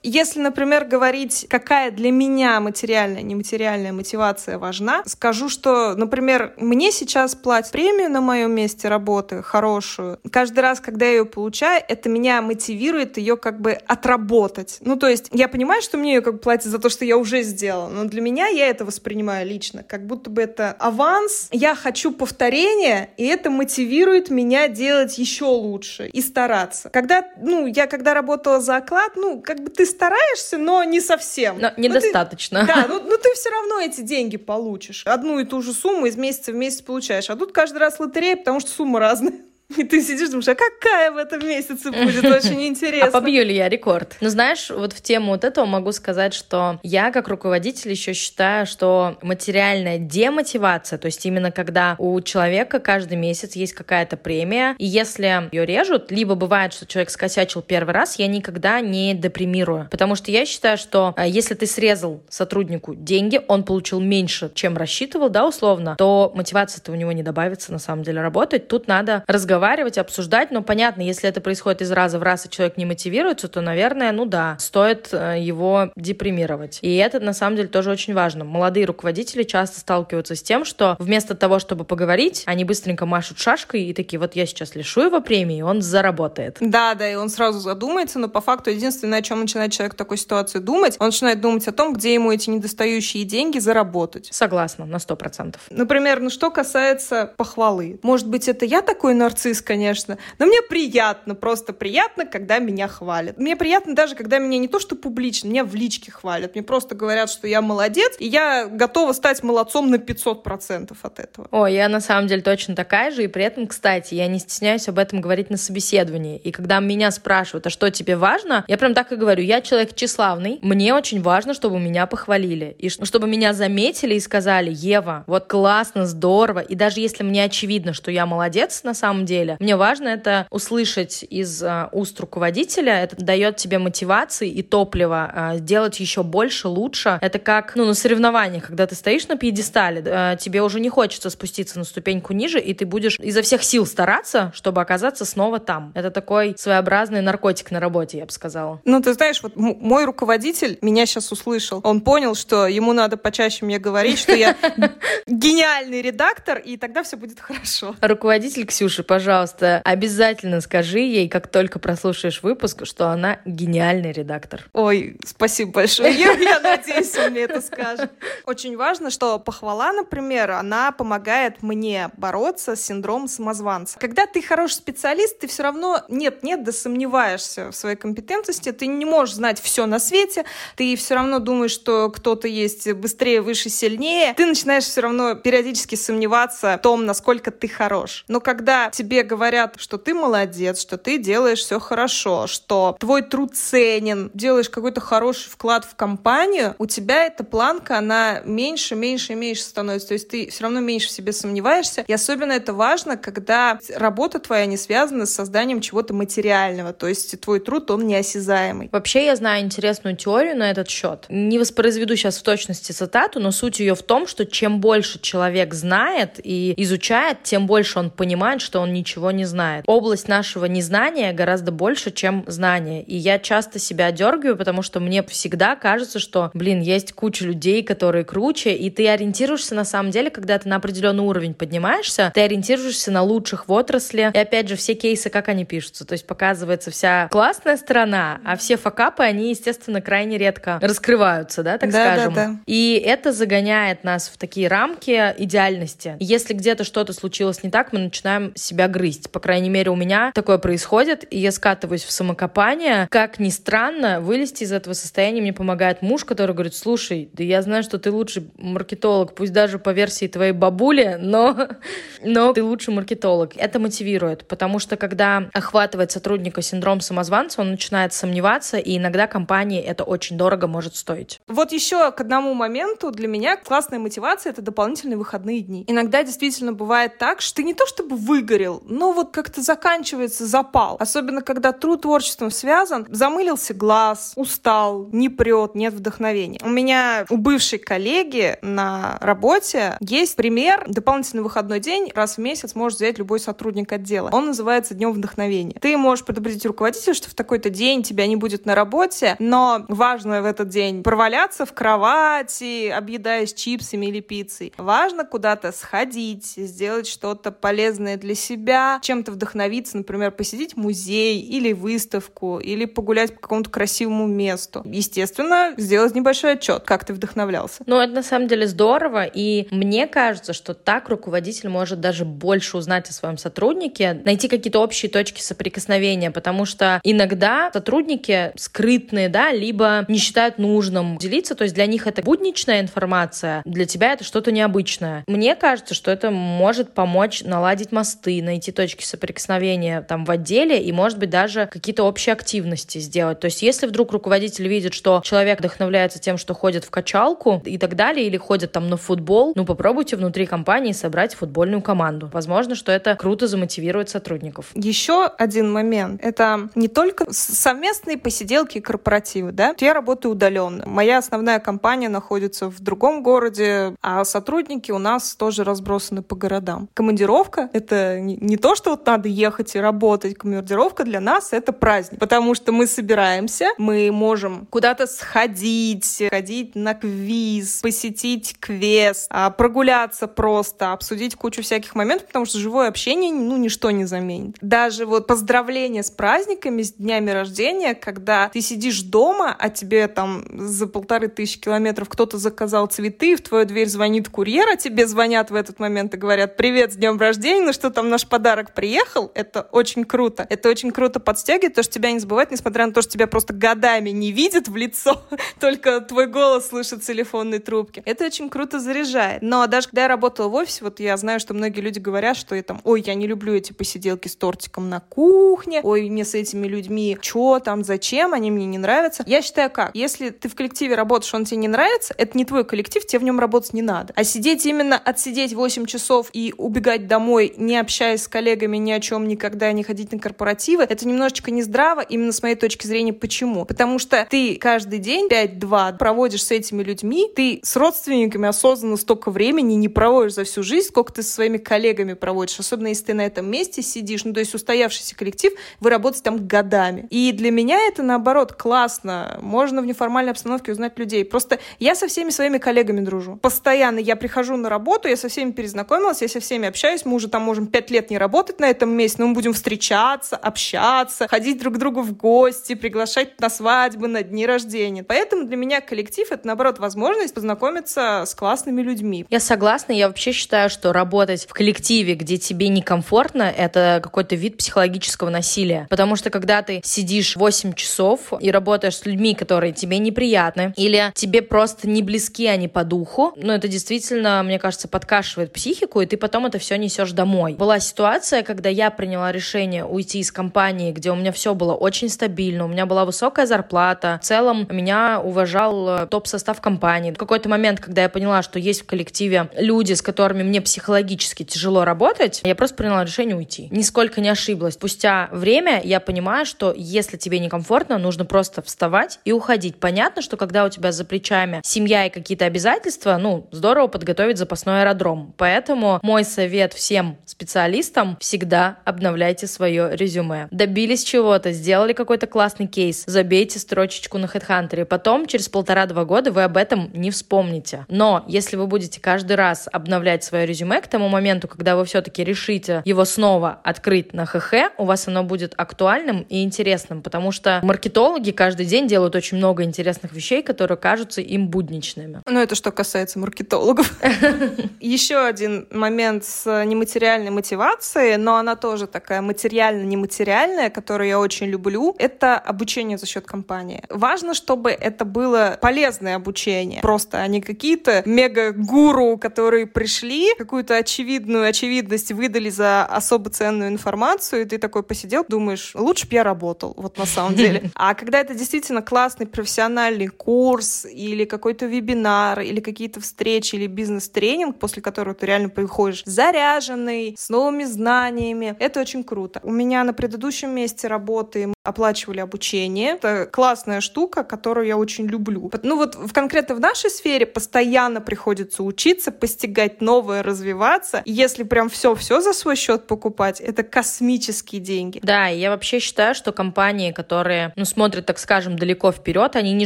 Если, 0.04 0.40
например, 0.40 0.86
говорить, 0.86 1.46
какая 1.50 1.92
для 1.92 2.12
меня 2.12 2.60
материальная, 2.60 3.22
нематериальная 3.22 3.92
мотивация 3.92 4.58
важна, 4.58 5.04
скажу, 5.06 5.50
что, 5.50 5.96
например, 5.96 6.54
мне 6.58 6.92
сейчас 6.92 7.36
платят 7.36 7.72
премию 7.72 8.10
на 8.10 8.22
моем 8.22 8.52
месте 8.52 8.88
работы, 8.88 9.42
хорошую. 9.42 10.20
Каждый 10.32 10.60
раз, 10.60 10.80
когда 10.80 11.06
я 11.06 11.14
ее 11.14 11.26
получаю, 11.26 11.84
это 11.88 12.10
меня 12.10 12.42
мотивирует 12.42 13.18
ее 13.18 13.38
как 13.38 13.60
бы 13.62 13.72
отработать. 13.72 14.78
Ну, 14.82 14.96
то 14.96 15.08
есть 15.08 15.30
я 15.32 15.48
понимаю, 15.48 15.82
что 15.82 15.98
мне 15.98 16.16
ее 16.16 16.22
как 16.22 16.36
бы 16.36 16.40
платят 16.40 16.72
за 16.72 16.80
то, 16.80 16.90
что 16.90 17.06
я 17.06 17.18
уже 17.18 17.42
сделала, 17.42 17.90
но 17.90 18.06
для 18.06 18.22
меня 18.22 18.48
я 18.48 18.68
это 18.68 18.86
воспринимаю 18.86 19.48
лично, 19.48 19.84
как 19.84 20.06
будто 20.06 20.30
бы 20.30 20.42
это 20.42 20.76
аванс. 20.80 21.50
Я 21.52 21.76
хочу 21.76 22.12
повторения, 22.12 23.10
и 23.18 23.26
это 23.26 23.50
мотивирует 23.50 24.30
меня 24.30 24.68
делать 24.68 25.18
еще 25.18 25.46
лучше 25.46 26.08
и 26.08 26.22
стараться. 26.22 26.90
Когда, 26.90 27.26
ну, 27.42 27.66
я 27.68 27.88
когда 27.88 28.14
работала 28.14 28.60
за 28.60 28.78
оклад, 28.78 29.14
ну, 29.16 29.42
как 29.42 29.55
бы 29.64 29.70
ты 29.70 29.86
стараешься, 29.86 30.58
но 30.58 30.84
не 30.84 31.02
совсем. 31.02 31.60
Но 31.60 31.72
недостаточно. 31.78 32.62
Ну, 32.62 32.68
ты, 32.68 32.74
да, 32.74 32.86
ну, 32.90 33.00
ну 33.02 33.18
ты 33.18 33.34
все 33.36 33.50
равно 33.50 33.80
эти 33.82 34.02
деньги 34.02 34.38
получишь. 34.38 35.04
Одну 35.06 35.40
и 35.40 35.46
ту 35.46 35.62
же 35.62 35.74
сумму 35.74 36.06
из 36.06 36.16
месяца 36.16 36.52
в 36.52 36.56
месяц 36.56 36.82
получаешь. 36.82 37.30
А 37.30 37.36
тут 37.36 37.52
каждый 37.52 37.78
раз 37.78 38.00
лотерея, 38.00 38.36
потому 38.36 38.60
что 38.60 38.72
сумма 38.72 39.00
разная. 39.00 39.34
И 39.70 39.84
ты 39.84 40.02
сидишь, 40.02 40.30
думаешь, 40.30 40.48
а 40.48 40.56
какая 40.56 41.12
в 41.12 41.18
этом 41.18 41.46
месяце 41.48 41.92
будет? 41.92 42.24
Очень 42.24 42.68
интересно. 42.68 43.08
А 43.08 43.12
побью 43.12 43.44
ли 43.44 43.56
я 43.56 43.68
рекорд? 43.68 44.16
Ну, 44.22 44.30
знаешь, 44.30 44.70
вот 44.70 44.94
в 44.94 45.02
тему 45.02 45.32
вот 45.32 45.44
этого 45.44 45.66
могу 45.66 45.92
сказать, 45.92 46.34
что 46.34 46.80
я 46.84 47.12
как 47.12 47.28
руководитель 47.28 47.92
еще 47.92 48.14
считаю, 48.14 48.66
что 48.66 49.18
материальная 49.22 49.98
демотивация, 49.98 51.00
то 51.00 51.08
есть 51.08 51.26
именно 51.26 51.52
когда 51.52 51.96
у 51.98 52.20
человека 52.22 52.80
каждый 52.80 53.18
месяц 53.18 53.56
есть 53.56 53.74
какая-то 53.74 54.18
премия, 54.18 54.76
и 54.78 54.86
если 54.86 55.50
ее 55.52 55.66
режут, 55.66 56.12
либо 56.12 56.36
бывает, 56.36 56.74
что 56.74 56.86
человек 56.86 57.10
скосячил 57.10 57.62
первый 57.62 57.94
раз, 57.94 58.20
я 58.20 58.28
никогда 58.28 58.80
не 58.82 59.14
депримирую. 59.14 59.88
Потому 59.90 60.16
что 60.16 60.32
я 60.32 60.46
считаю, 60.46 60.78
что 60.78 61.14
э, 61.18 61.28
если 61.28 61.56
ты 61.56 61.66
срезал 61.66 62.22
сотруднику 62.30 62.94
деньги, 62.94 63.42
он 63.48 63.64
получил 63.64 64.00
меньше, 64.00 64.52
чем 64.54 64.78
рассчитывал, 64.78 65.30
да, 65.30 65.48
условно, 65.48 65.96
то 65.98 66.32
мотивация-то 66.36 66.92
у 66.92 66.96
него 66.96 67.12
не 67.12 67.24
добавится 67.24 67.72
на 67.72 67.80
самом 67.80 68.04
деле 68.04 68.22
работать. 68.22 68.68
Тут 68.68 68.88
надо 68.88 69.24
разговаривать 69.28 69.55
разговаривать, 69.56 69.98
обсуждать. 69.98 70.52
Но 70.52 70.62
понятно, 70.62 71.02
если 71.02 71.30
это 71.30 71.40
происходит 71.42 71.82
из 71.82 71.92
раза 71.92 72.20
в 72.20 72.24
раз, 72.24 72.46
и 72.46 72.50
человек 72.50 72.78
не 72.78 72.86
мотивируется, 72.86 73.48
то, 73.48 73.62
наверное, 73.62 74.12
ну 74.12 74.26
да, 74.26 74.58
стоит 74.60 75.10
э, 75.14 75.36
его 75.40 75.92
депримировать. 75.96 76.80
И 76.82 76.96
это, 76.96 77.20
на 77.20 77.34
самом 77.34 77.56
деле, 77.56 77.70
тоже 77.70 77.90
очень 77.90 78.14
важно. 78.14 78.44
Молодые 78.44 78.86
руководители 78.86 79.44
часто 79.44 79.80
сталкиваются 79.80 80.36
с 80.36 80.44
тем, 80.44 80.66
что 80.66 80.96
вместо 81.00 81.36
того, 81.36 81.60
чтобы 81.60 81.86
поговорить, 81.86 82.44
они 82.46 82.66
быстренько 82.66 83.06
машут 83.06 83.40
шашкой 83.40 83.84
и 83.84 83.94
такие, 83.94 84.20
вот 84.20 84.36
я 84.36 84.46
сейчас 84.46 84.76
лишу 84.76 85.02
его 85.02 85.22
премии, 85.22 85.62
он 85.62 85.82
заработает. 85.82 86.58
Да, 86.60 86.96
да, 86.96 87.10
и 87.10 87.16
он 87.16 87.30
сразу 87.30 87.60
задумается, 87.60 88.20
но 88.20 88.28
по 88.28 88.42
факту 88.42 88.72
единственное, 88.72 89.20
о 89.20 89.22
чем 89.22 89.40
начинает 89.40 89.72
человек 89.72 89.94
в 89.94 89.98
такой 89.98 90.18
ситуации 90.18 90.60
думать, 90.60 90.98
он 91.00 91.08
начинает 91.08 91.40
думать 91.40 91.68
о 91.68 91.72
том, 91.72 91.94
где 91.94 92.14
ему 92.14 92.32
эти 92.32 92.50
недостающие 92.50 93.24
деньги 93.24 93.60
заработать. 93.60 94.28
Согласна, 94.32 94.86
на 94.86 95.00
сто 95.00 95.16
процентов. 95.16 95.62
Например, 95.70 96.20
ну 96.20 96.30
что 96.30 96.52
касается 96.52 97.34
похвалы. 97.38 98.00
Может 98.04 98.28
быть, 98.28 98.50
это 98.50 98.66
я 98.66 98.82
такой 98.82 99.14
нарцисс, 99.14 99.45
нарцисс, 99.46 99.62
конечно, 99.62 100.18
но 100.40 100.46
мне 100.46 100.62
приятно, 100.62 101.36
просто 101.36 101.74
приятно, 101.74 102.26
когда 102.26 102.60
меня 102.60 102.88
хвалят. 102.88 103.38
Мне 103.38 103.56
приятно 103.56 103.96
даже, 103.96 104.16
когда 104.16 104.40
меня 104.40 104.58
не 104.58 104.68
то 104.68 104.80
что 104.80 104.96
публично, 104.96 105.48
меня 105.48 105.64
в 105.64 105.76
личке 105.76 106.12
хвалят. 106.12 106.56
Мне 106.56 106.64
просто 106.64 106.96
говорят, 106.96 107.30
что 107.30 107.48
я 107.48 107.62
молодец, 107.62 108.16
и 108.20 108.28
я 108.28 108.68
готова 108.68 109.14
стать 109.14 109.44
молодцом 109.44 109.90
на 109.90 109.96
500% 109.96 110.96
от 111.02 111.20
этого. 111.20 111.48
О, 111.52 111.68
я 111.68 111.88
на 111.90 112.00
самом 112.00 112.28
деле 112.28 112.42
точно 112.42 112.76
такая 112.76 113.12
же, 113.12 113.24
и 113.24 113.28
при 113.28 113.44
этом, 113.44 113.68
кстати, 113.68 114.16
я 114.16 114.28
не 114.28 114.40
стесняюсь 114.40 114.88
об 114.88 115.00
этом 115.00 115.22
говорить 115.22 115.50
на 115.50 115.58
собеседовании. 115.58 116.38
И 116.38 116.52
когда 116.52 116.80
меня 116.80 117.12
спрашивают, 117.12 117.68
а 117.68 117.70
что 117.70 117.90
тебе 117.90 118.16
важно, 118.16 118.66
я 118.68 118.78
прям 118.78 118.94
так 118.94 119.12
и 119.12 119.16
говорю, 119.16 119.44
я 119.44 119.62
человек 119.62 119.94
тщеславный, 119.96 120.60
мне 120.62 120.94
очень 120.94 121.22
важно, 121.22 121.54
чтобы 121.54 121.80
меня 121.80 122.06
похвалили, 122.08 122.76
и 122.80 122.90
чтобы 122.90 123.28
меня 123.28 123.54
заметили 123.54 124.16
и 124.16 124.20
сказали, 124.20 124.72
Ева, 124.74 125.24
вот 125.28 125.48
классно, 125.48 126.06
здорово, 126.06 126.60
и 126.60 126.76
даже 126.76 127.00
если 127.00 127.24
мне 127.24 127.44
очевидно, 127.44 127.94
что 127.94 128.12
я 128.12 128.26
молодец 128.26 128.84
на 128.84 128.94
самом 128.94 129.26
деле, 129.26 129.35
деле. 129.36 129.58
Мне 129.60 129.76
важно 129.76 130.10
это 130.10 130.48
услышать 130.50 131.26
из 131.30 131.62
а, 131.62 131.90
уст 131.92 132.20
руководителя. 132.20 133.04
Это 133.04 133.16
дает 133.18 133.58
тебе 133.58 133.80
мотивации 133.80 134.50
и 134.50 134.62
топливо 134.62 135.32
а, 135.34 135.58
сделать 135.58 136.00
еще 136.00 136.24
больше, 136.24 136.68
лучше. 136.68 137.20
Это 137.22 137.40
как 137.40 137.76
ну, 137.76 137.86
на 137.86 137.94
соревнованиях, 137.94 138.68
когда 138.68 138.88
ты 138.88 138.96
стоишь 138.96 139.28
на 139.28 139.38
пьедестале, 139.38 140.38
тебе 140.40 140.62
уже 140.62 140.80
не 140.80 140.90
хочется 140.90 141.30
спуститься 141.30 141.78
на 141.80 141.86
ступеньку 141.86 142.34
ниже, 142.34 142.60
и 142.60 142.74
ты 142.74 142.86
будешь 142.86 143.20
изо 143.20 143.42
всех 143.42 143.64
сил 143.64 143.86
стараться, 143.86 144.52
чтобы 144.56 144.82
оказаться 144.82 145.26
снова 145.26 145.60
там. 145.60 145.92
Это 145.96 146.12
такой 146.12 146.56
своеобразный 146.58 147.22
наркотик 147.22 147.72
на 147.72 147.80
работе, 147.80 148.20
я 148.20 148.26
бы 148.26 148.32
сказала. 148.32 148.82
Ну, 148.86 149.02
ты 149.02 149.14
знаешь, 149.14 149.42
вот 149.44 149.56
мой 149.56 150.06
руководитель 150.06 150.78
меня 150.82 151.06
сейчас 151.06 151.32
услышал. 151.32 151.82
Он 151.84 152.02
понял, 152.02 152.36
что 152.36 152.68
ему 152.68 152.94
надо 152.94 153.18
почаще 153.18 153.66
мне 153.66 153.80
говорить, 153.80 154.20
что 154.20 154.34
я 154.34 154.56
гениальный 155.28 156.02
редактор, 156.02 156.60
и 156.60 156.78
тогда 156.78 157.04
все 157.04 157.18
будет 157.18 157.40
хорошо. 157.40 157.96
Руководитель 158.02 158.66
Ксюши, 158.66 159.04
пожалуйста, 159.04 159.25
пожалуйста, 159.26 159.82
обязательно 159.84 160.62
скажи 160.62 161.00
ей, 161.00 161.28
как 161.28 161.48
только 161.48 161.80
прослушаешь 161.80 162.44
выпуск, 162.44 162.86
что 162.86 163.08
она 163.08 163.40
гениальный 163.44 164.12
редактор. 164.12 164.66
Ой, 164.72 165.18
спасибо 165.26 165.72
большое. 165.72 166.14
Я, 166.16 166.34
я 166.34 166.60
надеюсь, 166.60 167.18
он 167.18 167.32
мне 167.32 167.42
это 167.42 167.60
скажет. 167.60 168.12
Очень 168.46 168.78
важно, 168.78 169.10
что 169.10 169.40
похвала, 169.40 169.94
например, 169.94 170.52
она 170.52 170.92
помогает 170.92 171.64
мне 171.64 172.12
бороться 172.18 172.76
с 172.76 172.82
синдромом 172.86 173.28
самозванца. 173.28 173.98
Когда 174.00 174.28
ты 174.28 174.44
хороший 174.44 174.74
специалист, 174.74 175.40
ты 175.40 175.48
все 175.48 175.64
равно 175.64 176.04
нет-нет, 176.08 176.64
да 176.64 176.72
сомневаешься 176.72 177.72
в 177.72 177.76
своей 177.76 177.96
компетентности, 177.96 178.72
ты 178.72 178.86
не 178.86 179.06
можешь 179.06 179.36
знать 179.36 179.60
все 179.60 179.88
на 179.88 179.98
свете, 179.98 180.46
ты 180.76 180.96
все 180.96 181.16
равно 181.16 181.40
думаешь, 181.40 181.72
что 181.72 182.12
кто-то 182.12 182.48
есть 182.48 182.92
быстрее, 182.94 183.42
выше, 183.42 183.70
сильнее. 183.70 184.36
Ты 184.36 184.46
начинаешь 184.46 184.84
все 184.84 185.02
равно 185.02 185.34
периодически 185.34 185.96
сомневаться 185.96 186.78
в 186.78 186.82
том, 186.84 187.06
насколько 187.06 187.50
ты 187.50 187.68
хорош. 187.68 188.24
Но 188.28 188.40
когда 188.40 188.92
тебе 188.92 189.15
тебе 189.16 189.24
говорят, 189.24 189.76
что 189.78 189.98
ты 189.98 190.14
молодец, 190.14 190.82
что 190.82 190.98
ты 190.98 191.18
делаешь 191.18 191.60
все 191.60 191.80
хорошо, 191.80 192.48
что 192.48 192.98
твой 193.00 193.22
труд 193.22 193.56
ценен, 193.56 194.30
делаешь 194.34 194.70
какой-то 194.70 195.00
хороший 195.00 195.50
вклад 195.50 195.86
в 195.86 195.96
компанию, 195.96 196.76
у 196.80 196.86
тебя 196.86 197.26
эта 197.26 197.46
планка, 197.46 197.98
она 197.98 198.42
меньше, 198.44 198.96
меньше 198.96 199.34
и 199.34 199.36
меньше 199.36 199.64
становится. 199.64 200.10
То 200.10 200.14
есть 200.16 200.28
ты 200.28 200.50
все 200.50 200.64
равно 200.64 200.82
меньше 200.82 201.08
в 201.08 201.12
себе 201.12 201.32
сомневаешься. 201.32 202.04
И 202.08 202.12
особенно 202.12 202.52
это 202.52 202.74
важно, 202.74 203.16
когда 203.16 203.80
работа 203.96 204.40
твоя 204.40 204.66
не 204.66 204.76
связана 204.76 205.26
с 205.26 205.34
созданием 205.34 205.80
чего-то 205.80 206.14
материального. 206.14 206.92
То 206.92 207.08
есть 207.08 207.40
твой 207.40 207.62
труд, 207.62 207.90
он 207.92 208.06
неосязаемый. 208.08 208.90
Вообще 208.92 209.26
я 209.26 209.36
знаю 209.38 209.64
интересную 209.64 210.18
теорию 210.18 210.58
на 210.58 210.70
этот 210.70 210.90
счет. 210.90 211.26
Не 211.30 211.58
воспроизведу 211.58 212.18
сейчас 212.18 212.38
в 212.38 212.44
точности 212.44 212.92
цитату, 212.92 213.40
но 213.40 213.52
суть 213.52 213.80
ее 213.80 213.96
в 213.96 214.04
том, 214.04 214.28
что 214.28 214.46
чем 214.46 214.82
больше 214.82 215.20
человек 215.22 215.74
знает 215.74 216.40
и 216.44 216.74
изучает, 216.78 217.44
тем 217.44 217.66
больше 217.66 218.00
он 218.00 218.12
понимает, 218.12 218.62
что 218.62 218.82
он 218.82 218.92
ничего 219.06 219.30
не 219.30 219.46
знает. 219.46 219.84
Область 219.88 220.28
нашего 220.28 220.66
незнания 220.66 221.32
гораздо 221.32 221.72
больше, 221.72 222.10
чем 222.10 222.44
знания. 222.48 223.04
И 223.04 223.16
я 223.16 223.38
часто 223.38 223.78
себя 223.78 224.12
дергаю, 224.12 224.58
потому 224.58 224.82
что 224.82 225.00
мне 225.00 225.22
всегда 225.24 225.76
кажется, 225.76 226.18
что, 226.18 226.50
блин, 226.56 226.82
есть 226.82 227.14
куча 227.14 227.46
людей, 227.46 227.84
которые 227.84 228.26
круче, 228.26 228.74
и 228.74 228.90
ты 228.90 229.08
ориентируешься 229.08 229.76
на 229.76 229.86
самом 229.86 230.10
деле, 230.10 230.32
когда 230.32 230.58
ты 230.58 230.68
на 230.68 230.78
определенный 230.78 231.24
уровень 231.24 231.54
поднимаешься, 231.54 232.32
ты 232.34 232.42
ориентируешься 232.42 233.12
на 233.12 233.22
лучших 233.22 233.68
в 233.68 233.72
отрасли. 233.72 234.32
И 234.34 234.38
опять 234.38 234.68
же, 234.68 234.76
все 234.76 234.96
кейсы, 234.96 235.30
как 235.30 235.50
они 235.50 235.66
пишутся. 235.66 236.04
То 236.06 236.14
есть 236.14 236.26
показывается 236.26 236.90
вся 236.90 237.28
классная 237.30 237.78
сторона, 237.78 238.40
а 238.44 238.58
все 238.58 238.76
факапы, 238.76 239.22
они, 239.22 239.50
естественно, 239.50 240.02
крайне 240.02 240.40
редко 240.40 240.80
раскрываются, 240.82 241.62
да, 241.62 241.78
так 241.78 241.92
да, 241.92 242.16
скажем. 242.16 242.34
Да, 242.34 242.48
да. 242.48 242.60
И 242.66 243.02
это 243.06 243.32
загоняет 243.32 244.04
нас 244.04 244.30
в 244.30 244.38
такие 244.38 244.68
рамки 244.68 245.36
идеальности. 245.38 246.16
Если 246.20 246.54
где-то 246.54 246.84
что-то 246.84 247.14
случилось 247.14 247.64
не 247.64 247.70
так, 247.70 247.94
мы 247.94 248.00
начинаем 248.00 248.54
себя 248.56 248.88
себя 248.96 249.06
грызть. 249.06 249.30
По 249.30 249.40
крайней 249.40 249.70
мере, 249.70 249.92
у 249.92 249.96
меня 249.96 250.32
такое 250.34 250.58
происходит, 250.58 251.26
и 251.30 251.38
я 251.40 251.52
скатываюсь 251.52 252.04
в 252.04 252.12
самокопание. 252.12 253.08
Как 253.10 253.40
ни 253.40 253.50
странно, 253.50 254.22
вылезти 254.22 254.64
из 254.64 254.72
этого 254.72 254.94
состояния 254.94 255.42
мне 255.42 255.54
помогает 255.54 256.02
муж, 256.02 256.24
который 256.24 256.54
говорит, 256.54 256.76
слушай, 256.76 257.30
да 257.34 257.44
я 257.44 257.62
знаю, 257.62 257.84
что 257.84 258.00
ты 258.00 258.12
лучший 258.12 258.50
маркетолог, 258.58 259.36
пусть 259.36 259.54
даже 259.54 259.80
по 259.80 259.90
версии 259.90 260.28
твоей 260.28 260.54
бабули, 260.54 261.18
но, 261.20 261.68
но 262.24 262.54
ты 262.54 262.64
лучший 262.64 262.94
маркетолог. 262.94 263.52
Это 263.58 263.80
мотивирует, 263.80 264.48
потому 264.48 264.80
что 264.80 264.96
когда 264.96 265.50
охватывает 265.54 266.12
сотрудника 266.12 266.62
синдром 266.62 267.02
самозванца, 267.02 267.62
он 267.62 267.72
начинает 267.72 268.14
сомневаться, 268.14 268.78
и 268.78 268.98
иногда 268.98 269.28
компании 269.28 269.82
это 269.82 270.04
очень 270.04 270.38
дорого 270.38 270.68
может 270.68 270.96
стоить. 270.96 271.40
Вот 271.48 271.72
еще 271.72 272.12
к 272.12 272.22
одному 272.22 272.54
моменту 272.54 273.12
для 273.12 273.28
меня 273.28 273.58
классная 273.58 274.00
мотивация— 274.00 274.50
это 274.52 274.62
дополнительные 274.62 275.18
выходные 275.18 275.62
дни. 275.62 275.84
Иногда 275.88 276.24
действительно 276.24 276.74
бывает 276.74 277.18
так, 277.18 277.42
что 277.42 277.56
ты 277.56 277.64
не 277.64 277.74
то 277.74 277.86
чтобы 277.86 278.16
выгорел, 278.16 278.75
уволил, 278.76 278.82
но 278.86 279.12
вот 279.12 279.32
как-то 279.32 279.62
заканчивается 279.62 280.46
запал. 280.46 280.98
Особенно, 281.00 281.42
когда 281.42 281.72
труд 281.72 282.02
творчеством 282.02 282.52
связан, 282.52 283.08
замылился 283.10 283.74
глаз, 283.74 284.34
устал, 284.36 285.10
не 285.12 285.30
прет, 285.30 285.76
нет 285.76 285.94
вдохновения. 285.94 286.60
У 286.64 286.70
меня 286.70 287.26
у 287.30 287.38
бывшей 287.38 287.80
коллеги 287.80 288.58
на 288.62 289.18
работе 289.22 289.98
есть 290.00 290.36
пример. 290.36 290.84
Дополнительный 290.88 291.44
выходной 291.44 291.80
день 291.80 292.12
раз 292.14 292.38
в 292.38 292.40
месяц 292.40 292.76
может 292.76 293.00
взять 293.00 293.18
любой 293.18 293.40
сотрудник 293.40 293.92
отдела. 293.92 294.30
Он 294.32 294.48
называется 294.48 294.94
Днем 294.94 295.12
вдохновения. 295.12 295.76
Ты 295.82 295.98
можешь 295.98 296.26
предупредить 296.26 296.66
руководителя, 296.66 297.14
что 297.14 297.30
в 297.30 297.34
такой-то 297.34 297.70
день 297.70 298.04
тебя 298.04 298.28
не 298.28 298.36
будет 298.36 298.66
на 298.66 298.76
работе, 298.76 299.36
но 299.40 299.86
важно 299.88 300.42
в 300.42 300.46
этот 300.46 300.70
день 300.70 301.04
проваляться 301.04 301.66
в 301.66 301.74
кровати, 301.74 302.90
объедаясь 302.90 303.54
чипсами 303.54 304.08
или 304.08 304.20
пиццей. 304.20 304.74
Важно 304.78 305.26
куда-то 305.26 305.72
сходить, 305.72 306.46
сделать 306.46 307.08
что-то 307.08 307.52
полезное 307.52 308.18
для 308.18 308.36
себя, 308.36 308.65
чем-то 309.02 309.32
вдохновиться, 309.32 309.98
например, 309.98 310.32
посетить 310.32 310.76
музей 310.78 311.40
или 311.40 311.74
выставку, 311.74 312.60
или 312.60 312.86
погулять 312.86 313.36
по 313.36 313.42
какому-то 313.42 313.70
красивому 313.70 314.28
месту. 314.28 314.82
Естественно, 314.86 315.74
сделать 315.78 316.16
небольшой 316.16 316.54
отчет, 316.54 316.84
как 316.84 317.06
ты 317.06 317.14
вдохновлялся. 317.14 317.84
Ну, 317.86 318.00
это 318.00 318.14
на 318.14 318.24
самом 318.24 318.48
деле 318.48 318.68
здорово, 318.68 319.26
и 319.26 319.68
мне 319.72 320.08
кажется, 320.08 320.54
что 320.54 320.74
так 320.74 321.10
руководитель 321.10 321.70
может 321.70 322.00
даже 322.00 322.26
больше 322.26 322.78
узнать 322.78 323.10
о 323.10 323.14
своем 323.14 323.38
сотруднике, 323.38 324.22
найти 324.26 324.48
какие-то 324.48 324.80
общие 324.80 325.10
точки 325.10 325.42
соприкосновения, 325.42 326.32
потому 326.32 326.66
что 326.66 327.00
иногда 327.04 327.70
сотрудники 327.74 328.52
скрытные, 328.56 329.30
да, 329.30 329.52
либо 329.52 330.06
не 330.08 330.18
считают 330.18 330.58
нужным 330.58 331.18
делиться, 331.18 331.56
то 331.56 331.64
есть 331.64 331.76
для 331.76 331.86
них 331.86 332.08
это 332.08 332.22
будничная 332.22 332.82
информация, 332.82 333.62
для 333.66 333.86
тебя 333.86 334.14
это 334.14 334.24
что-то 334.24 334.52
необычное. 334.52 335.24
Мне 335.28 335.56
кажется, 335.56 335.94
что 335.94 336.12
это 336.12 336.32
может 336.32 336.94
помочь 336.94 337.44
наладить 337.44 337.92
мосты, 337.92 338.42
найти 338.56 338.72
точки 338.72 339.04
соприкосновения 339.04 340.02
там 340.02 340.26
в 340.26 340.32
отделе 340.32 340.82
и, 340.82 340.92
может 340.92 341.20
быть, 341.20 341.30
даже 341.30 341.68
какие-то 341.72 342.04
общие 342.04 342.34
активности 342.34 342.98
сделать. 343.00 343.40
То 343.40 343.46
есть 343.46 343.62
если 343.62 343.86
вдруг 343.88 344.12
руководитель 344.12 344.68
видит, 344.68 344.94
что 344.94 345.22
человек 345.24 345.60
вдохновляется 345.60 346.20
тем, 346.20 346.38
что 346.38 346.54
ходит 346.54 346.86
в 346.86 346.90
качалку 346.90 347.62
и 347.66 347.78
так 347.78 347.96
далее, 347.96 348.26
или 348.26 348.38
ходит 348.38 348.72
там 348.72 348.90
на 348.90 348.98
футбол, 348.98 349.54
ну 349.56 349.66
попробуйте 349.66 350.16
внутри 350.16 350.46
компании 350.46 350.94
собрать 350.94 351.36
футбольную 351.36 351.82
команду. 351.82 352.30
Возможно, 352.32 352.76
что 352.76 352.92
это 352.92 353.16
круто 353.16 353.48
замотивирует 353.48 354.10
сотрудников. 354.10 354.72
Еще 354.74 355.26
один 355.26 355.72
момент. 355.72 356.24
Это 356.24 356.70
не 356.76 356.88
только 356.88 357.26
совместные 357.32 358.18
посиделки 358.18 358.78
и 358.78 358.82
корпоративы, 358.82 359.52
да? 359.52 359.76
Я 359.80 359.94
работаю 359.94 360.32
удаленно. 360.32 360.86
Моя 360.86 361.18
основная 361.18 361.60
компания 361.60 362.10
находится 362.10 362.70
в 362.70 362.80
другом 362.80 363.22
городе, 363.22 363.96
а 364.02 364.24
сотрудники 364.24 364.92
у 364.92 364.98
нас 364.98 365.36
тоже 365.36 365.64
разбросаны 365.64 366.22
по 366.22 366.36
городам. 366.36 366.88
Командировка— 366.94 367.70
это 367.74 368.20
не 368.46 368.58
то, 368.58 368.76
что 368.76 368.92
вот 368.92 369.06
надо 369.06 369.28
ехать 369.28 369.76
и 369.76 369.80
работать. 369.80 370.38
Командировка 370.38 371.04
для 371.04 371.20
нас— 371.20 371.50
это 371.52 371.74
праздник, 371.74 372.20
потому 372.20 372.56
что 372.56 372.72
мы 372.72 372.88
собираемся, 372.88 373.68
мы 373.78 374.12
можем 374.12 374.68
куда-то 374.68 375.08
сходить, 375.08 376.24
ходить 376.30 376.76
на 376.76 376.94
квиз, 376.94 377.82
посетить 377.82 378.56
квест, 378.60 379.28
а, 379.30 379.50
прогуляться 379.50 380.28
просто, 380.28 380.94
обсудить 380.94 381.36
кучу 381.36 381.62
всяких 381.62 381.96
моментов, 381.96 382.28
потому 382.28 382.46
что 382.46 382.60
живое 382.60 382.88
общение, 382.88 383.34
ну, 383.34 383.58
ничто 383.58 383.92
не 383.92 384.06
заменит. 384.06 384.58
Даже 384.62 385.06
вот 385.06 385.28
поздравления 385.28 386.04
с 386.04 386.12
праздниками, 386.12 386.84
с 386.84 386.94
днями 386.94 387.32
рождения, 387.32 387.96
когда 387.96 388.50
ты 388.50 388.62
сидишь 388.62 389.02
дома, 389.02 389.56
а 389.58 389.70
тебе 389.70 390.08
там 390.08 390.46
за 390.54 390.88
полторы 390.88 391.28
тысячи 391.28 391.60
километров 391.60 392.10
кто-то 392.10 392.38
заказал 392.38 392.88
цветы, 392.88 393.36
в 393.36 393.42
твою 393.42 393.66
дверь 393.66 393.88
звонит 393.88 394.30
курьер, 394.30 394.68
а 394.70 394.76
тебе 394.76 395.08
звонят 395.08 395.52
в 395.52 395.56
этот 395.56 395.80
момент 395.80 396.14
и 396.14 396.18
говорят 396.18 396.58
«Привет, 396.58 396.94
с 396.94 396.96
днем 396.96 397.18
рождения, 397.18 397.66
ну 397.66 397.74
что 397.74 397.90
там, 397.90 398.10
наш 398.10 398.28
подарок 398.36 398.74
приехал?» 398.74 399.32
Это 399.34 399.62
очень 399.72 400.04
круто. 400.04 400.46
Это 400.50 400.70
очень 400.70 400.92
круто 400.92 401.22
подстегивает, 401.22 401.76
то, 401.76 401.84
что 401.84 401.94
тебя 401.94 402.12
не 402.12 402.20
забывать, 402.20 402.52
несмотря 402.52 402.86
на 402.86 402.92
то, 402.92 403.02
что 403.02 403.12
тебя 403.14 403.28
просто 403.28 403.54
годами 403.54 404.10
не 404.10 404.34
видят 404.34 404.68
в 404.68 404.76
лицо, 404.76 405.22
только 405.62 406.02
твой 406.02 406.28
голос 406.28 406.68
слышит 406.68 407.02
в 407.02 407.08
телефонной 407.08 407.60
трубке. 407.60 408.04
Это 408.06 408.26
очень 408.26 408.50
круто 408.50 408.82
заряжает. 408.82 409.42
Но 409.42 409.66
даже 409.68 409.88
когда 409.88 410.02
я 410.04 410.08
работала 410.10 410.50
в 410.50 410.56
офисе, 410.56 410.84
вот 410.84 411.00
я 411.00 411.16
знаю, 411.16 411.40
что 411.40 411.54
многие 411.54 411.80
люди 411.80 412.00
говорят, 412.00 412.36
что 412.36 412.56
я 412.56 412.64
там, 412.64 412.82
ой, 412.84 413.02
я 413.06 413.14
не 413.14 413.26
люблю 413.26 413.54
эти 413.54 413.72
посиделки 413.72 414.28
с 414.28 414.36
тортиком 414.36 414.90
на 414.90 415.00
кухне, 415.00 415.80
ой, 415.82 416.10
мне 416.10 416.26
с 416.26 416.34
этими 416.34 416.68
людьми, 416.68 417.18
что 417.22 417.60
там, 417.60 417.86
зачем, 417.86 418.34
они 418.34 418.52
мне 418.52 418.66
не 418.66 418.78
нравятся. 418.78 419.24
Я 419.26 419.42
считаю 419.42 419.72
как? 419.72 419.92
Если 419.94 420.30
ты 420.30 420.50
в 420.50 420.56
коллективе 420.56 420.96
работаешь, 420.96 421.34
он 421.34 421.46
тебе 421.46 421.58
не 421.58 421.68
нравится, 421.70 422.14
это 422.18 422.38
не 422.38 422.44
твой 422.44 422.66
коллектив, 422.66 423.06
тебе 423.06 423.20
в 423.20 423.24
нем 423.24 423.40
работать 423.40 423.72
не 423.72 423.82
надо. 423.82 424.12
А 424.18 424.26
сидеть 424.26 424.66
именно, 424.66 424.98
отсидеть 424.98 425.54
8 425.54 425.86
часов 425.86 426.30
и 426.34 426.54
убегать 426.58 427.08
домой, 427.08 427.54
не 427.56 427.78
общаясь 427.78 428.25
с 428.26 428.28
коллегами 428.28 428.78
ни 428.78 428.92
о 428.92 429.00
чем 429.00 429.28
никогда, 429.28 429.72
не 429.72 429.84
ходить 429.84 430.12
на 430.12 430.20
корпоративы, 430.20 430.84
это 430.84 431.08
немножечко 431.08 431.52
не 431.52 431.62
здраво, 431.62 432.02
именно 432.02 432.32
с 432.32 432.42
моей 432.44 432.56
точки 432.56 432.86
зрения. 432.86 433.14
Почему? 433.14 433.66
Потому 433.66 434.00
что 434.00 434.28
ты 434.30 434.56
каждый 434.56 435.00
день 435.00 435.28
5-2 435.28 435.98
проводишь 435.98 436.44
с 436.44 436.52
этими 436.52 436.84
людьми, 436.84 437.30
ты 437.34 437.60
с 437.64 437.76
родственниками 437.76 438.48
осознанно 438.48 438.98
столько 438.98 439.32
времени 439.32 439.76
не 439.76 439.90
проводишь 439.90 440.34
за 440.34 440.44
всю 440.44 440.64
жизнь, 440.64 440.90
сколько 440.90 441.14
ты 441.14 441.24
со 441.24 441.32
своими 441.32 441.58
коллегами 441.58 442.14
проводишь, 442.14 442.60
особенно 442.60 442.88
если 442.88 443.06
ты 443.06 443.14
на 443.14 443.26
этом 443.26 443.50
месте 443.50 443.82
сидишь, 443.82 444.26
ну 444.26 444.34
то 444.34 444.40
есть 444.40 444.54
устоявшийся 444.54 445.16
коллектив, 445.16 445.54
вы 445.80 445.90
работаете 445.90 446.24
там 446.24 446.48
годами. 446.48 447.08
И 447.10 447.32
для 447.32 447.52
меня 447.52 447.80
это, 447.88 448.04
наоборот, 448.04 448.54
классно. 448.54 449.40
Можно 449.42 449.82
в 449.82 449.86
неформальной 449.86 450.32
обстановке 450.32 450.72
узнать 450.72 450.98
людей. 450.98 451.24
Просто 451.24 451.60
я 451.80 451.96
со 451.96 452.08
всеми 452.08 452.32
своими 452.32 452.58
коллегами 452.58 453.02
дружу. 453.02 453.38
Постоянно 453.42 454.00
я 454.00 454.16
прихожу 454.16 454.58
на 454.58 454.70
работу, 454.70 455.08
я 455.08 455.16
со 455.16 455.30
всеми 455.30 455.52
перезнакомилась, 455.52 456.22
я 456.22 456.28
со 456.28 456.40
всеми 456.40 456.68
общаюсь, 456.68 457.06
мы 457.06 457.16
уже 457.16 457.28
там 457.28 457.44
можем 457.44 457.68
пять 457.68 457.92
лет 457.92 458.10
не 458.10 458.15
работать 458.18 458.60
на 458.60 458.70
этом 458.70 458.90
месте, 458.90 459.22
но 459.22 459.28
мы 459.28 459.34
будем 459.34 459.54
встречаться, 459.54 460.36
общаться, 460.36 461.28
ходить 461.28 461.60
друг 461.60 461.76
к 461.76 461.78
другу 461.78 462.02
в 462.02 462.16
гости, 462.16 462.76
приглашать 462.76 463.40
на 463.40 463.50
свадьбы, 463.50 464.08
на 464.08 464.24
дни 464.24 464.46
рождения. 464.46 465.04
Поэтому 465.04 465.46
для 465.46 465.58
меня 465.58 465.82
коллектив— 465.82 466.28
это, 466.32 466.48
наоборот, 466.48 466.80
возможность 466.80 467.34
познакомиться 467.34 468.24
с 468.26 468.34
классными 468.36 468.82
людьми. 468.82 469.26
Я 469.30 469.40
согласна, 469.40 469.94
я 469.94 470.08
вообще 470.08 470.32
считаю, 470.32 470.70
что 470.70 470.94
работать 470.94 471.46
в 471.46 471.54
коллективе, 471.54 472.16
где 472.16 472.38
тебе 472.38 472.68
некомфортно, 472.70 473.44
это 473.44 474.00
какой-то 474.02 474.36
вид 474.36 474.58
психологического 474.58 475.30
насилия. 475.30 475.88
Потому 475.90 476.16
что 476.16 476.30
когда 476.30 476.62
ты 476.62 476.82
сидишь 476.84 477.36
8 477.36 477.74
часов 477.74 478.34
и 478.40 478.52
работаешь 478.52 478.98
с 478.98 479.06
людьми, 479.06 479.36
которые 479.36 479.74
тебе 479.74 479.98
неприятны, 479.98 480.74
или 480.76 481.12
тебе 481.16 481.42
просто 481.42 481.90
не 481.90 482.02
близки 482.02 482.48
они 482.48 482.68
по 482.68 482.84
духу, 482.84 483.34
ну 483.36 483.54
это 483.54 483.68
действительно, 483.68 484.42
мне 484.44 484.60
кажется, 484.60 484.88
подкашивает 484.88 485.54
психику, 485.54 486.02
и 486.02 486.06
ты 486.06 486.18
потом 486.18 486.46
это 486.46 486.60
все 486.60 486.78
несешь 486.78 487.12
домой. 487.12 487.54
Была 487.54 487.80
ситуация, 487.80 488.05
когда 488.46 488.70
я 488.70 488.92
приняла 488.92 489.32
решение 489.32 489.84
уйти 489.84 490.20
из 490.20 490.32
компании, 490.32 490.92
где 490.92 491.12
у 491.12 491.16
меня 491.16 491.32
все 491.32 491.56
было 491.56 491.74
очень 491.74 492.10
стабильно, 492.10 492.66
у 492.66 492.68
меня 492.68 492.86
была 492.86 493.04
высокая 493.06 493.46
зарплата, 493.46 494.20
в 494.22 494.26
целом 494.26 494.68
меня 494.70 495.20
уважал 495.24 495.90
э, 495.90 496.08
топ-состав 496.08 496.62
компании. 496.62 497.12
В 497.12 497.18
какой-то 497.18 497.50
момент, 497.50 497.80
когда 497.80 498.04
я 498.04 498.10
поняла, 498.10 498.44
что 498.44 498.60
есть 498.60 498.84
в 498.84 498.86
коллективе 498.86 499.50
люди, 499.58 499.94
с 499.94 500.02
которыми 500.02 500.44
мне 500.44 500.62
психологически 500.62 501.44
тяжело 501.44 501.84
работать, 501.84 502.42
я 502.44 502.56
просто 502.56 502.76
приняла 502.76 503.04
решение 503.04 503.36
уйти. 503.36 503.70
Нисколько 503.72 504.22
не 504.22 504.30
ошиблась. 504.30 504.76
Спустя 504.76 505.30
время 505.32 505.82
я 505.84 506.00
понимаю, 506.00 506.46
что 506.46 506.74
если 506.76 507.18
тебе 507.18 507.40
некомфортно, 507.40 507.98
нужно 507.98 508.26
просто 508.26 508.62
вставать 508.62 509.20
и 509.26 509.32
уходить. 509.32 509.80
Понятно, 509.80 510.22
что 510.22 510.38
когда 510.38 510.66
у 510.66 510.70
тебя 510.70 510.92
за 510.92 511.06
плечами 511.06 511.62
семья 511.64 512.06
и 512.06 512.10
какие-то 512.10 512.46
обязательства, 512.46 513.18
ну, 513.18 513.48
здорово 513.52 513.88
подготовить 513.88 514.38
запасной 514.38 514.82
аэродром. 514.82 515.34
Поэтому 515.38 516.00
мой 516.04 516.24
совет 516.24 516.74
всем 516.74 517.18
специалистам 517.26 517.95
всегда 518.20 518.78
обновляйте 518.86 519.48
свое 519.48 519.96
резюме. 519.96 520.48
Добились 520.52 521.04
чего-то, 521.04 521.52
сделали 521.52 521.94
какой-то 521.94 522.28
классный 522.28 522.68
кейс, 522.68 523.04
забейте 523.08 523.60
строчечку 523.60 524.18
на 524.18 524.26
HeadHunter. 524.26 524.86
Потом, 524.86 525.26
через 525.26 525.50
полтора-два 525.50 526.06
года, 526.06 526.32
вы 526.32 526.44
об 526.44 526.58
этом 526.58 526.90
не 526.94 527.12
вспомните. 527.12 527.86
Но 527.90 528.24
если 528.28 528.56
вы 528.56 528.68
будете 528.68 529.00
каждый 529.00 529.36
раз 529.36 529.68
обновлять 529.72 530.24
свое 530.24 530.46
резюме 530.46 530.82
к 530.82 530.88
тому 530.88 531.10
моменту, 531.10 531.48
когда 531.48 531.76
вы 531.76 531.86
все-таки 531.86 532.24
решите 532.24 532.82
его 532.86 533.06
снова 533.06 533.60
открыть 533.64 534.14
на 534.14 534.26
ХХ, 534.26 534.54
у 534.78 534.86
вас 534.86 535.08
оно 535.08 535.24
будет 535.24 535.54
актуальным 535.58 536.26
и 536.30 536.44
интересным, 536.44 537.02
потому 537.02 537.32
что 537.32 537.60
маркетологи 537.64 538.32
каждый 538.32 538.66
день 538.66 538.88
делают 538.88 539.16
очень 539.16 539.38
много 539.38 539.64
интересных 539.64 540.14
вещей, 540.14 540.44
которые 540.44 540.78
кажутся 540.78 541.22
им 541.22 541.48
будничными. 541.48 542.22
Ну, 542.26 542.40
это 542.40 542.56
что 542.56 542.72
касается 542.72 543.20
маркетологов. 543.20 543.98
Еще 544.80 545.18
один 545.18 545.68
момент 545.72 546.26
с 546.26 546.64
нематериальной 546.66 547.32
мотивацией, 547.32 547.75
но 548.18 548.38
она 548.38 548.56
тоже 548.56 548.88
такая 548.88 549.22
материально-нематериальная, 549.22 550.70
которую 550.70 551.08
я 551.08 551.20
очень 551.20 551.48
люблю, 551.48 551.96
это 551.98 552.38
обучение 552.38 552.98
за 552.98 553.06
счет 553.06 553.26
компании. 553.26 553.84
Важно, 553.90 554.34
чтобы 554.34 554.72
это 554.72 555.06
было 555.06 555.58
полезное 555.62 556.16
обучение, 556.16 556.82
просто, 556.82 557.22
а 557.22 557.28
не 557.28 557.42
какие-то 557.42 558.04
мега-гуру, 558.06 559.18
которые 559.18 559.68
пришли, 559.68 560.34
какую-то 560.38 560.76
очевидную 560.76 561.48
очевидность 561.48 562.12
выдали 562.12 562.50
за 562.50 562.86
особо 562.86 563.30
ценную 563.30 563.70
информацию, 563.70 564.44
и 564.44 564.46
ты 564.46 564.58
такой 564.58 564.84
посидел, 564.84 565.26
думаешь, 565.28 565.72
лучше 565.76 566.08
бы 566.08 566.16
я 566.16 566.24
работал, 566.24 566.74
вот 566.78 566.98
на 566.98 567.06
самом 567.06 567.36
деле. 567.36 567.72
А 567.76 567.94
когда 567.94 568.20
это 568.20 568.34
действительно 568.34 568.82
классный 568.82 569.28
профессиональный 569.28 570.08
курс 570.08 570.86
или 570.86 571.26
какой-то 571.26 571.66
вебинар, 571.66 572.42
или 572.42 572.60
какие-то 572.60 573.02
встречи, 573.02 573.56
или 573.56 573.68
бизнес-тренинг, 573.68 574.58
после 574.60 574.82
которого 574.82 575.14
ты 575.16 575.26
реально 575.26 575.50
приходишь 575.50 576.04
заряженный, 576.06 577.16
с 577.18 577.30
новыми 577.30 577.65
знаниями. 577.66 578.56
Это 578.60 578.80
очень 578.80 579.04
круто. 579.04 579.40
У 579.44 579.52
меня 579.52 579.84
на 579.84 579.94
предыдущем 579.94 580.52
месте 580.52 580.88
работы 580.88 581.54
оплачивали 581.66 582.20
обучение. 582.20 582.94
Это 582.94 583.26
классная 583.26 583.82
штука, 583.82 584.24
которую 584.24 584.68
я 584.68 584.78
очень 584.78 585.08
люблю. 585.08 585.52
Ну 585.64 585.78
вот 585.78 585.96
в, 585.96 586.14
конкретно 586.14 586.56
в 586.56 586.60
нашей 586.60 586.90
сфере 586.90 587.26
постоянно 587.26 588.02
приходится 588.02 588.64
учиться, 588.64 589.12
постигать 589.12 589.82
новое, 589.82 590.22
развиваться. 590.24 591.02
И 591.06 591.12
если 591.12 591.44
прям 591.44 591.70
все-все 591.70 592.22
за 592.22 592.34
свой 592.34 592.56
счет 592.56 592.88
покупать, 592.88 593.42
это 593.42 593.64
космические 593.64 594.62
деньги. 594.62 595.00
Да, 595.02 595.28
я 595.28 595.50
вообще 595.50 595.80
считаю, 595.80 596.14
что 596.14 596.32
компании, 596.32 596.92
которые, 596.92 597.52
ну, 597.56 597.66
смотрят, 597.66 598.06
так 598.06 598.20
скажем, 598.20 598.58
далеко 598.58 598.92
вперед, 598.92 599.36
они 599.36 599.54
не 599.54 599.66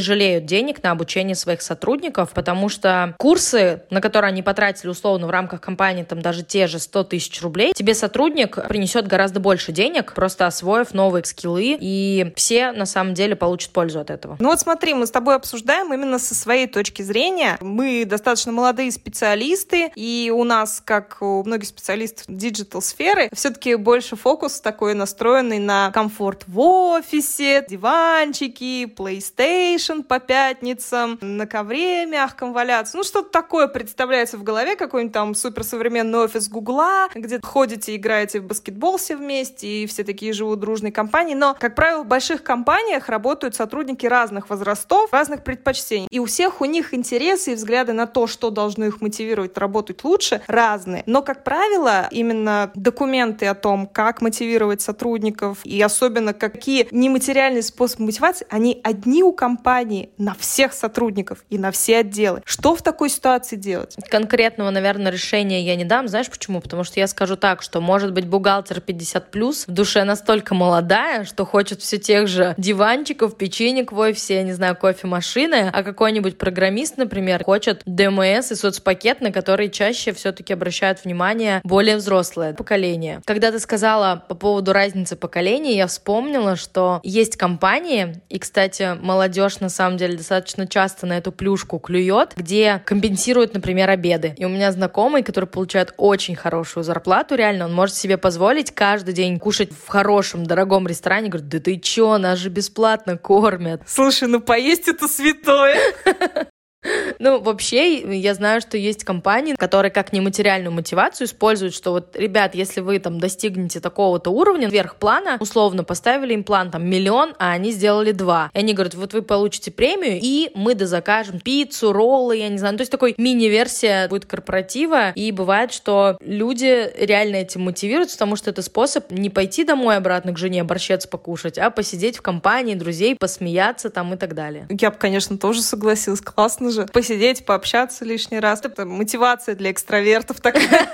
жалеют 0.00 0.46
денег 0.46 0.82
на 0.82 0.92
обучение 0.92 1.34
своих 1.34 1.60
сотрудников, 1.60 2.30
потому 2.30 2.68
что 2.68 3.14
курсы, 3.18 3.82
на 3.90 4.00
которые 4.00 4.30
они 4.30 4.42
потратили 4.42 4.88
условно 4.88 5.26
в 5.26 5.30
рамках 5.30 5.60
компании, 5.60 6.04
там 6.04 6.22
даже 6.22 6.42
те 6.42 6.66
же 6.66 6.78
100 6.78 7.04
тысяч 7.04 7.42
рублей, 7.42 7.72
тебе 7.74 7.89
сотрудник 7.94 8.58
принесет 8.68 9.06
гораздо 9.06 9.40
больше 9.40 9.72
денег, 9.72 10.12
просто 10.14 10.46
освоив 10.46 10.94
новые 10.94 11.24
скиллы 11.24 11.76
и 11.80 12.32
все 12.36 12.72
на 12.72 12.86
самом 12.86 13.14
деле 13.14 13.36
получат 13.36 13.72
пользу 13.72 14.00
от 14.00 14.10
этого. 14.10 14.36
Ну 14.38 14.48
вот 14.48 14.60
смотри, 14.60 14.94
мы 14.94 15.06
с 15.06 15.10
тобой 15.10 15.36
обсуждаем 15.36 15.92
именно 15.92 16.18
со 16.18 16.34
своей 16.34 16.66
точки 16.66 17.02
зрения. 17.02 17.58
Мы 17.60 18.04
достаточно 18.04 18.52
молодые 18.52 18.90
специалисты, 18.92 19.90
и 19.94 20.32
у 20.34 20.44
нас, 20.44 20.82
как 20.84 21.18
у 21.20 21.42
многих 21.44 21.68
специалистов 21.68 22.24
диджитал-сферы, 22.28 23.28
все-таки 23.32 23.74
больше 23.74 24.16
фокус 24.16 24.60
такой 24.60 24.94
настроенный 24.94 25.58
на 25.58 25.90
комфорт 25.92 26.44
в 26.46 26.58
офисе, 26.60 27.64
диванчики, 27.68 28.84
PlayStation 28.84 30.02
по 30.02 30.18
пятницам, 30.18 31.18
на 31.20 31.46
ковре 31.46 32.06
мягком 32.06 32.52
валяться. 32.52 32.96
Ну, 32.96 33.04
что-то 33.04 33.30
такое 33.30 33.68
представляется 33.68 34.36
в 34.36 34.42
голове, 34.42 34.76
какой-нибудь 34.76 35.12
там 35.12 35.34
суперсовременный 35.34 36.20
офис 36.20 36.48
Гугла, 36.48 37.08
где 37.14 37.38
ходите, 37.80 37.96
играете 37.96 38.40
в 38.40 38.44
баскетбол 38.44 38.98
все 38.98 39.16
вместе, 39.16 39.66
и 39.66 39.86
все 39.86 40.04
такие 40.04 40.32
живут 40.32 40.60
дружной 40.60 40.90
компанией. 40.90 41.34
Но, 41.34 41.56
как 41.58 41.74
правило, 41.74 42.02
в 42.02 42.06
больших 42.06 42.42
компаниях 42.42 43.08
работают 43.08 43.54
сотрудники 43.54 44.06
разных 44.06 44.50
возрастов, 44.50 45.12
разных 45.12 45.42
предпочтений. 45.42 46.08
И 46.10 46.18
у 46.18 46.26
всех 46.26 46.60
у 46.60 46.64
них 46.64 46.94
интересы 46.94 47.52
и 47.52 47.54
взгляды 47.54 47.92
на 47.92 48.06
то, 48.06 48.26
что 48.26 48.50
должно 48.50 48.86
их 48.86 49.00
мотивировать 49.00 49.56
работать 49.56 50.04
лучше, 50.04 50.42
разные. 50.46 51.02
Но, 51.06 51.22
как 51.22 51.44
правило, 51.44 52.08
именно 52.10 52.70
документы 52.74 53.46
о 53.46 53.54
том, 53.54 53.86
как 53.86 54.20
мотивировать 54.20 54.80
сотрудников 54.80 55.58
и 55.64 55.80
особенно 55.80 56.32
какие 56.32 56.86
нематериальные 56.90 57.62
способы 57.62 58.04
мотивации, 58.04 58.46
они 58.50 58.80
одни 58.84 59.22
у 59.22 59.32
компании 59.32 60.10
на 60.18 60.34
всех 60.34 60.72
сотрудников 60.72 61.44
и 61.50 61.58
на 61.58 61.70
все 61.70 61.98
отделы. 61.98 62.42
Что 62.44 62.74
в 62.74 62.82
такой 62.82 63.08
ситуации 63.08 63.56
делать? 63.56 63.96
Конкретного, 64.10 64.70
наверное, 64.70 65.12
решения 65.12 65.62
я 65.62 65.76
не 65.76 65.84
дам. 65.84 66.08
Знаешь 66.08 66.30
почему? 66.30 66.60
Потому 66.60 66.84
что 66.84 67.00
я 67.00 67.06
скажу 67.06 67.36
так, 67.36 67.62
что 67.62 67.69
может 67.78 68.12
быть 68.12 68.26
бухгалтер 68.26 68.80
50 68.80 69.30
плюс 69.30 69.68
в 69.68 69.70
душе 69.70 70.02
настолько 70.02 70.54
молодая, 70.54 71.24
что 71.24 71.44
хочет 71.44 71.80
все 71.82 71.98
тех 71.98 72.26
же 72.26 72.54
диванчиков, 72.56 73.36
печенек 73.36 73.92
в 73.92 73.98
офисе, 73.98 74.36
я 74.36 74.42
не 74.42 74.52
знаю, 74.52 74.74
кофемашины, 74.74 75.70
а 75.72 75.82
какой-нибудь 75.82 76.38
программист, 76.38 76.96
например, 76.96 77.44
хочет 77.44 77.82
ДМС 77.86 78.50
и 78.50 78.54
соцпакет, 78.54 79.20
на 79.20 79.30
который 79.30 79.68
чаще 79.68 80.12
все-таки 80.12 80.52
обращают 80.52 81.04
внимание 81.04 81.60
более 81.62 81.96
взрослое 81.96 82.54
поколение. 82.54 83.20
Когда 83.26 83.52
ты 83.52 83.60
сказала 83.60 84.24
по 84.28 84.34
поводу 84.34 84.72
разницы 84.72 85.16
поколений, 85.16 85.76
я 85.76 85.86
вспомнила, 85.86 86.56
что 86.56 87.00
есть 87.02 87.36
компании, 87.36 88.20
и, 88.28 88.38
кстати, 88.38 88.96
молодежь 89.00 89.60
на 89.60 89.68
самом 89.68 89.98
деле 89.98 90.16
достаточно 90.16 90.66
часто 90.66 91.06
на 91.06 91.18
эту 91.18 91.32
плюшку 91.32 91.78
клюет, 91.78 92.32
где 92.36 92.80
компенсируют, 92.84 93.54
например, 93.54 93.90
обеды. 93.90 94.34
И 94.38 94.44
у 94.44 94.48
меня 94.48 94.72
знакомый, 94.72 95.22
который 95.22 95.46
получает 95.46 95.92
очень 95.96 96.34
хорошую 96.34 96.84
зарплату, 96.84 97.34
реально, 97.34 97.59
он 97.62 97.72
может 97.74 97.94
себе 97.94 98.18
позволить 98.18 98.72
каждый 98.72 99.14
день 99.14 99.38
кушать 99.38 99.70
в 99.72 99.88
хорошем, 99.88 100.44
дорогом 100.44 100.86
ресторане, 100.86 101.28
говорит, 101.28 101.48
да 101.48 101.58
ты 101.60 101.78
чё, 101.78 102.18
нас 102.18 102.38
же 102.38 102.48
бесплатно 102.48 103.16
кормят. 103.16 103.82
Слушай, 103.86 104.28
ну 104.28 104.40
поесть 104.40 104.88
это 104.88 105.08
святое. 105.08 105.78
Ну, 107.18 107.40
вообще, 107.40 108.18
я 108.18 108.34
знаю, 108.34 108.60
что 108.60 108.78
есть 108.78 109.04
компании, 109.04 109.54
которые 109.54 109.90
как 109.90 110.12
нематериальную 110.12 110.72
мотивацию 110.72 111.26
используют, 111.26 111.74
что 111.74 111.92
вот, 111.92 112.16
ребят, 112.16 112.54
если 112.54 112.80
вы 112.80 112.98
там 112.98 113.20
достигнете 113.20 113.80
такого-то 113.80 114.30
уровня, 114.30 114.68
вверх 114.68 114.96
плана, 114.96 115.36
условно 115.38 115.84
поставили 115.84 116.32
им 116.32 116.44
план 116.44 116.70
там 116.70 116.88
миллион, 116.88 117.34
а 117.38 117.52
они 117.52 117.72
сделали 117.72 118.12
два. 118.12 118.50
И 118.54 118.58
они 118.58 118.72
говорят, 118.72 118.94
вот 118.94 119.12
вы 119.12 119.22
получите 119.22 119.70
премию, 119.70 120.18
и 120.22 120.50
мы 120.54 120.74
дозакажем 120.74 121.40
пиццу, 121.40 121.92
роллы, 121.92 122.38
я 122.38 122.48
не 122.48 122.56
знаю. 122.56 122.72
Ну, 122.72 122.78
то 122.78 122.82
есть 122.82 122.92
такой 122.92 123.14
мини-версия 123.18 124.08
будет 124.08 124.24
корпоратива, 124.24 125.10
и 125.10 125.30
бывает, 125.30 125.72
что 125.72 126.16
люди 126.20 126.90
реально 126.98 127.36
этим 127.36 127.62
мотивируются, 127.62 128.16
потому 128.16 128.36
что 128.36 128.50
это 128.50 128.62
способ 128.62 129.10
не 129.10 129.28
пойти 129.28 129.64
домой 129.64 129.96
обратно 129.96 130.32
к 130.32 130.38
жене 130.38 130.64
борщец 130.64 131.06
покушать, 131.06 131.58
а 131.58 131.70
посидеть 131.70 132.16
в 132.16 132.22
компании 132.22 132.74
друзей, 132.74 133.14
посмеяться 133.14 133.90
там 133.90 134.14
и 134.14 134.16
так 134.16 134.34
далее. 134.34 134.66
Я 134.70 134.90
бы, 134.90 134.96
конечно, 134.96 135.36
тоже 135.36 135.60
согласилась. 135.60 136.20
Классно 136.20 136.69
же 136.70 136.86
посидеть, 136.86 137.44
пообщаться 137.44 138.04
лишний 138.04 138.40
раз. 138.40 138.60
Это 138.64 138.86
мотивация 138.86 139.54
для 139.54 139.70
экстравертов 139.70 140.40
такая. 140.40 140.88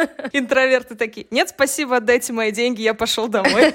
Интроверты 0.32 0.94
такие, 0.94 1.26
нет, 1.30 1.48
спасибо, 1.50 1.96
отдайте 1.96 2.32
мои 2.32 2.52
деньги, 2.52 2.82
я 2.82 2.94
пошел 2.94 3.28
домой. 3.28 3.74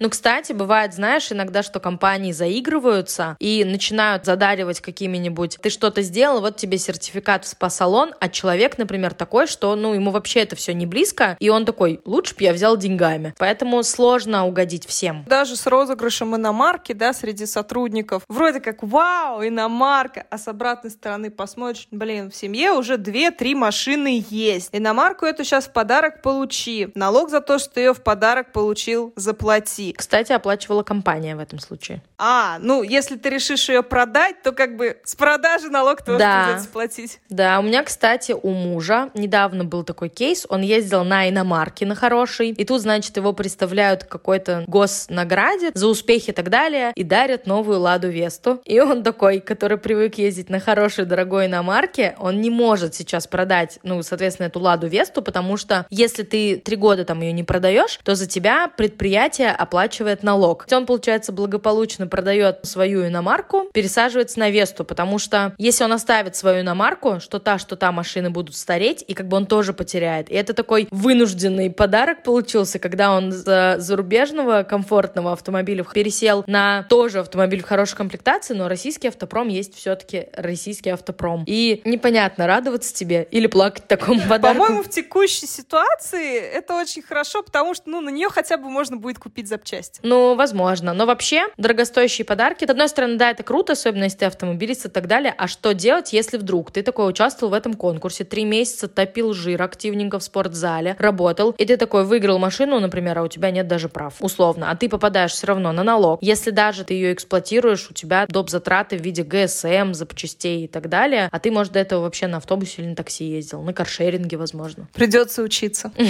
Ну, 0.00 0.10
кстати, 0.10 0.52
бывает, 0.52 0.92
знаешь, 0.92 1.30
иногда, 1.30 1.62
что 1.62 1.78
компании 1.78 2.32
заигрываются 2.32 3.36
и 3.38 3.64
начинают 3.64 4.24
задаривать 4.24 4.80
какими-нибудь, 4.80 5.58
ты 5.62 5.70
что-то 5.70 6.02
сделал, 6.02 6.40
вот 6.40 6.56
тебе 6.56 6.78
сертификат 6.78 7.44
в 7.44 7.48
спа-салон, 7.48 8.12
а 8.18 8.28
человек, 8.28 8.76
например, 8.76 9.14
такой, 9.14 9.46
что, 9.46 9.76
ну, 9.76 9.94
ему 9.94 10.10
вообще 10.10 10.40
это 10.40 10.56
все 10.56 10.74
не 10.74 10.84
близко, 10.84 11.36
и 11.38 11.48
он 11.48 11.64
такой, 11.64 12.00
лучше 12.04 12.34
бы 12.34 12.42
я 12.42 12.52
взял 12.52 12.76
деньгами. 12.76 13.34
Поэтому 13.38 13.84
сложно 13.84 14.46
угодить 14.46 14.84
всем. 14.84 15.24
Даже 15.28 15.54
с 15.54 15.64
розыгрышем 15.64 16.34
иномарки, 16.34 16.92
да, 16.92 17.12
среди 17.12 17.46
сотрудников, 17.46 18.24
вроде 18.28 18.58
как, 18.58 18.82
вау, 18.82 19.46
иномарка, 19.46 20.26
а 20.28 20.38
с 20.38 20.48
обратной 20.48 20.90
стороны 20.90 21.30
посмотришь, 21.30 21.86
блин, 21.92 22.32
в 22.32 22.34
семье 22.34 22.72
уже 22.72 22.96
две-три 22.96 23.54
машины 23.54 24.24
есть. 24.28 24.70
Иномарку 24.72 25.24
эту 25.24 25.44
сейчас 25.44 25.66
в 25.66 25.72
подарок 25.72 26.20
получи. 26.20 26.88
Налог 26.96 27.30
за 27.30 27.40
то, 27.40 27.60
что 27.60 27.78
ее 27.78 27.94
в 27.94 28.02
подарок 28.02 28.52
получил, 28.52 29.12
заплати. 29.14 29.83
Кстати, 29.92 30.32
оплачивала 30.32 30.82
компания 30.82 31.36
в 31.36 31.40
этом 31.40 31.58
случае. 31.58 32.02
А, 32.18 32.58
ну, 32.60 32.82
если 32.82 33.16
ты 33.16 33.30
решишь 33.30 33.68
ее 33.68 33.82
продать, 33.82 34.42
то 34.42 34.52
как 34.52 34.76
бы 34.76 34.98
с 35.04 35.14
продажи 35.14 35.68
налог 35.68 36.02
тоже 36.02 36.18
да. 36.18 36.44
придется 36.46 36.68
платить. 36.68 37.20
Да, 37.28 37.58
у 37.58 37.62
меня, 37.62 37.82
кстати, 37.82 38.32
у 38.32 38.50
мужа 38.50 39.10
недавно 39.14 39.64
был 39.64 39.84
такой 39.84 40.08
кейс. 40.08 40.46
Он 40.48 40.62
ездил 40.62 41.04
на 41.04 41.28
иномарке 41.28 41.86
на 41.86 41.94
хороший, 41.94 42.50
и 42.50 42.64
тут, 42.64 42.80
значит, 42.80 43.16
его 43.16 43.32
представляют 43.32 44.04
какой-то 44.04 44.64
госнаграде 44.66 45.70
за 45.74 45.86
успехи 45.86 46.30
и 46.30 46.32
так 46.32 46.50
далее, 46.50 46.92
и 46.94 47.04
дарят 47.04 47.46
новую 47.46 47.80
Ладу 47.80 48.08
Весту. 48.08 48.60
И 48.64 48.80
он 48.80 49.02
такой, 49.02 49.40
который 49.40 49.78
привык 49.78 50.16
ездить 50.16 50.48
на 50.48 50.60
хорошей 50.60 51.04
дорогой 51.04 51.46
иномарке, 51.46 52.16
он 52.18 52.40
не 52.40 52.50
может 52.50 52.94
сейчас 52.94 53.26
продать, 53.26 53.78
ну, 53.82 54.02
соответственно, 54.02 54.46
эту 54.46 54.60
Ладу 54.60 54.86
Весту, 54.86 55.22
потому 55.22 55.56
что 55.56 55.86
если 55.90 56.22
ты 56.22 56.56
три 56.56 56.76
года 56.76 57.04
там 57.04 57.20
ее 57.20 57.32
не 57.32 57.42
продаешь, 57.42 57.98
то 58.02 58.14
за 58.14 58.26
тебя 58.26 58.68
предприятие 58.68 59.50
оплачивает 59.50 59.73
налог. 60.22 60.66
Он, 60.72 60.86
получается, 60.86 61.32
благополучно 61.32 62.06
продает 62.06 62.60
свою 62.62 63.06
иномарку, 63.06 63.68
пересаживается 63.72 64.38
на 64.38 64.50
Весту, 64.50 64.84
потому 64.84 65.18
что 65.18 65.54
если 65.58 65.84
он 65.84 65.92
оставит 65.92 66.36
свою 66.36 66.60
иномарку, 66.60 67.20
что 67.20 67.38
та, 67.38 67.58
что 67.58 67.76
та 67.76 67.92
машины 67.92 68.30
будут 68.30 68.56
стареть, 68.56 69.04
и 69.06 69.14
как 69.14 69.28
бы 69.28 69.36
он 69.36 69.46
тоже 69.46 69.72
потеряет. 69.72 70.30
И 70.30 70.34
это 70.34 70.54
такой 70.54 70.88
вынужденный 70.90 71.70
подарок 71.70 72.22
получился, 72.22 72.78
когда 72.78 73.12
он 73.12 73.32
за 73.32 73.76
зарубежного 73.78 74.62
комфортного 74.62 75.32
автомобиля 75.32 75.84
пересел 75.84 76.44
на 76.46 76.84
тоже 76.88 77.20
автомобиль 77.20 77.62
в 77.62 77.66
хорошей 77.66 77.96
комплектации, 77.96 78.54
но 78.54 78.68
российский 78.68 79.08
автопром 79.08 79.48
есть 79.48 79.74
все-таки 79.74 80.28
российский 80.34 80.90
автопром. 80.90 81.44
И 81.46 81.82
непонятно, 81.84 82.46
радоваться 82.46 82.94
тебе 82.94 83.26
или 83.30 83.46
плакать 83.46 83.86
такому 83.86 84.20
подарку. 84.28 84.58
По-моему, 84.58 84.82
в 84.82 84.90
текущей 84.90 85.46
ситуации 85.46 86.38
это 86.38 86.74
очень 86.74 87.02
хорошо, 87.02 87.42
потому 87.42 87.74
что 87.74 87.90
ну, 87.90 88.00
на 88.00 88.10
нее 88.10 88.28
хотя 88.28 88.56
бы 88.56 88.68
можно 88.68 88.96
будет 88.96 89.18
купить 89.18 89.48
запчасти. 89.64 90.00
Ну, 90.02 90.34
возможно. 90.34 90.92
Но 90.92 91.06
вообще, 91.06 91.46
дорогостоящие 91.56 92.24
подарки, 92.24 92.66
с 92.66 92.70
одной 92.70 92.88
стороны, 92.88 93.16
да, 93.16 93.30
это 93.30 93.42
круто, 93.42 93.72
особенно 93.72 94.04
если 94.04 94.18
ты 94.18 94.24
автомобилист 94.26 94.86
и 94.86 94.88
так 94.88 95.06
далее. 95.06 95.34
А 95.36 95.48
что 95.48 95.72
делать, 95.72 96.12
если 96.12 96.36
вдруг 96.36 96.70
ты 96.70 96.82
такой 96.82 97.08
участвовал 97.08 97.50
в 97.52 97.54
этом 97.54 97.74
конкурсе, 97.74 98.24
три 98.24 98.44
месяца 98.44 98.88
топил 98.88 99.32
жир 99.32 99.62
активненько 99.62 100.18
в 100.18 100.22
спортзале, 100.22 100.96
работал, 100.98 101.52
и 101.52 101.64
ты 101.64 101.76
такой 101.76 102.04
выиграл 102.04 102.38
машину, 102.38 102.78
например, 102.78 103.18
а 103.18 103.22
у 103.22 103.28
тебя 103.28 103.50
нет 103.50 103.66
даже 103.66 103.88
прав, 103.88 104.14
условно, 104.20 104.70
а 104.70 104.76
ты 104.76 104.88
попадаешь 104.88 105.32
все 105.32 105.46
равно 105.46 105.72
на 105.72 105.82
налог. 105.82 106.22
Если 106.22 106.50
даже 106.50 106.84
ты 106.84 106.94
ее 106.94 107.12
эксплуатируешь, 107.12 107.90
у 107.90 107.94
тебя 107.94 108.26
доп. 108.28 108.50
затраты 108.50 108.98
в 108.98 109.00
виде 109.00 109.22
ГСМ, 109.22 109.94
запчастей 109.94 110.64
и 110.64 110.68
так 110.68 110.88
далее, 110.88 111.28
а 111.32 111.38
ты, 111.38 111.50
может, 111.50 111.72
до 111.72 111.78
этого 111.78 112.02
вообще 112.02 112.26
на 112.26 112.36
автобусе 112.36 112.82
или 112.82 112.88
на 112.88 112.96
такси 112.96 113.24
ездил, 113.24 113.62
на 113.62 113.72
каршеринге, 113.72 114.36
возможно. 114.36 114.88
Придется 114.92 115.42
учиться. 115.42 115.92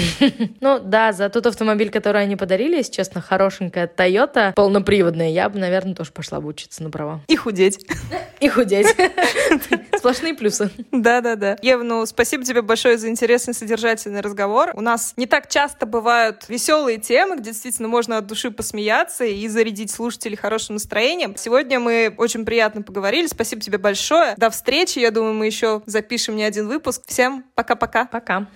Ну 0.61 0.81
да, 0.83 1.13
за 1.13 1.29
тот 1.29 1.47
автомобиль, 1.47 1.91
который 1.91 2.23
они 2.23 2.37
подарили, 2.37 2.77
если 2.77 2.93
честно, 2.93 3.21
хороший 3.21 3.44
хорошенькая 3.45 3.87
Toyota 3.87 4.55
полноприводная, 4.55 5.29
я 5.29 5.49
бы, 5.49 5.59
наверное, 5.59 5.95
тоже 5.95 6.13
пошла 6.13 6.41
бы 6.41 6.49
учиться 6.49 6.83
на 6.83 6.91
права. 6.91 7.21
И 7.29 7.37
худеть. 7.37 7.87
И 8.41 8.49
худеть. 8.49 8.87
Сплошные 9.97 10.35
плюсы. 10.35 10.71
Да-да-да. 10.91 11.59
Ев, 11.61 11.83
ну, 11.83 12.07
спасибо 12.07 12.43
тебе 12.45 12.63
большое 12.63 12.97
за 12.97 13.09
интересный 13.09 13.53
содержательный 13.53 14.23
разговор. 14.23 14.71
У 14.75 14.81
нас 14.81 15.13
не 15.17 15.27
так 15.27 15.49
часто 15.49 15.85
бывают 15.85 16.49
веселые 16.49 16.99
темы, 16.99 17.37
где 17.37 17.51
действительно 17.51 17.89
можно 17.89 18.19
от 18.19 18.27
души 18.27 18.51
посмеяться 18.51 19.25
и 19.25 19.47
зарядить 19.49 19.91
слушателей 19.91 20.37
хорошим 20.37 20.77
настроением. 20.77 21.37
Сегодня 21.37 21.79
мы 21.79 22.15
очень 22.17 22.47
приятно 22.47 22.81
поговорили. 22.81 23.27
Спасибо 23.27 23.61
тебе 23.61 23.77
большое. 23.77 24.35
До 24.39 24.49
встречи. 24.49 24.99
Я 24.99 25.11
думаю, 25.11 25.35
мы 25.35 25.47
еще 25.47 25.83
запишем 25.85 26.37
не 26.37 26.45
один 26.45 26.67
выпуск. 26.67 27.03
Всем 27.07 27.45
пока-пока. 27.55 28.07
Пока. 28.07 28.47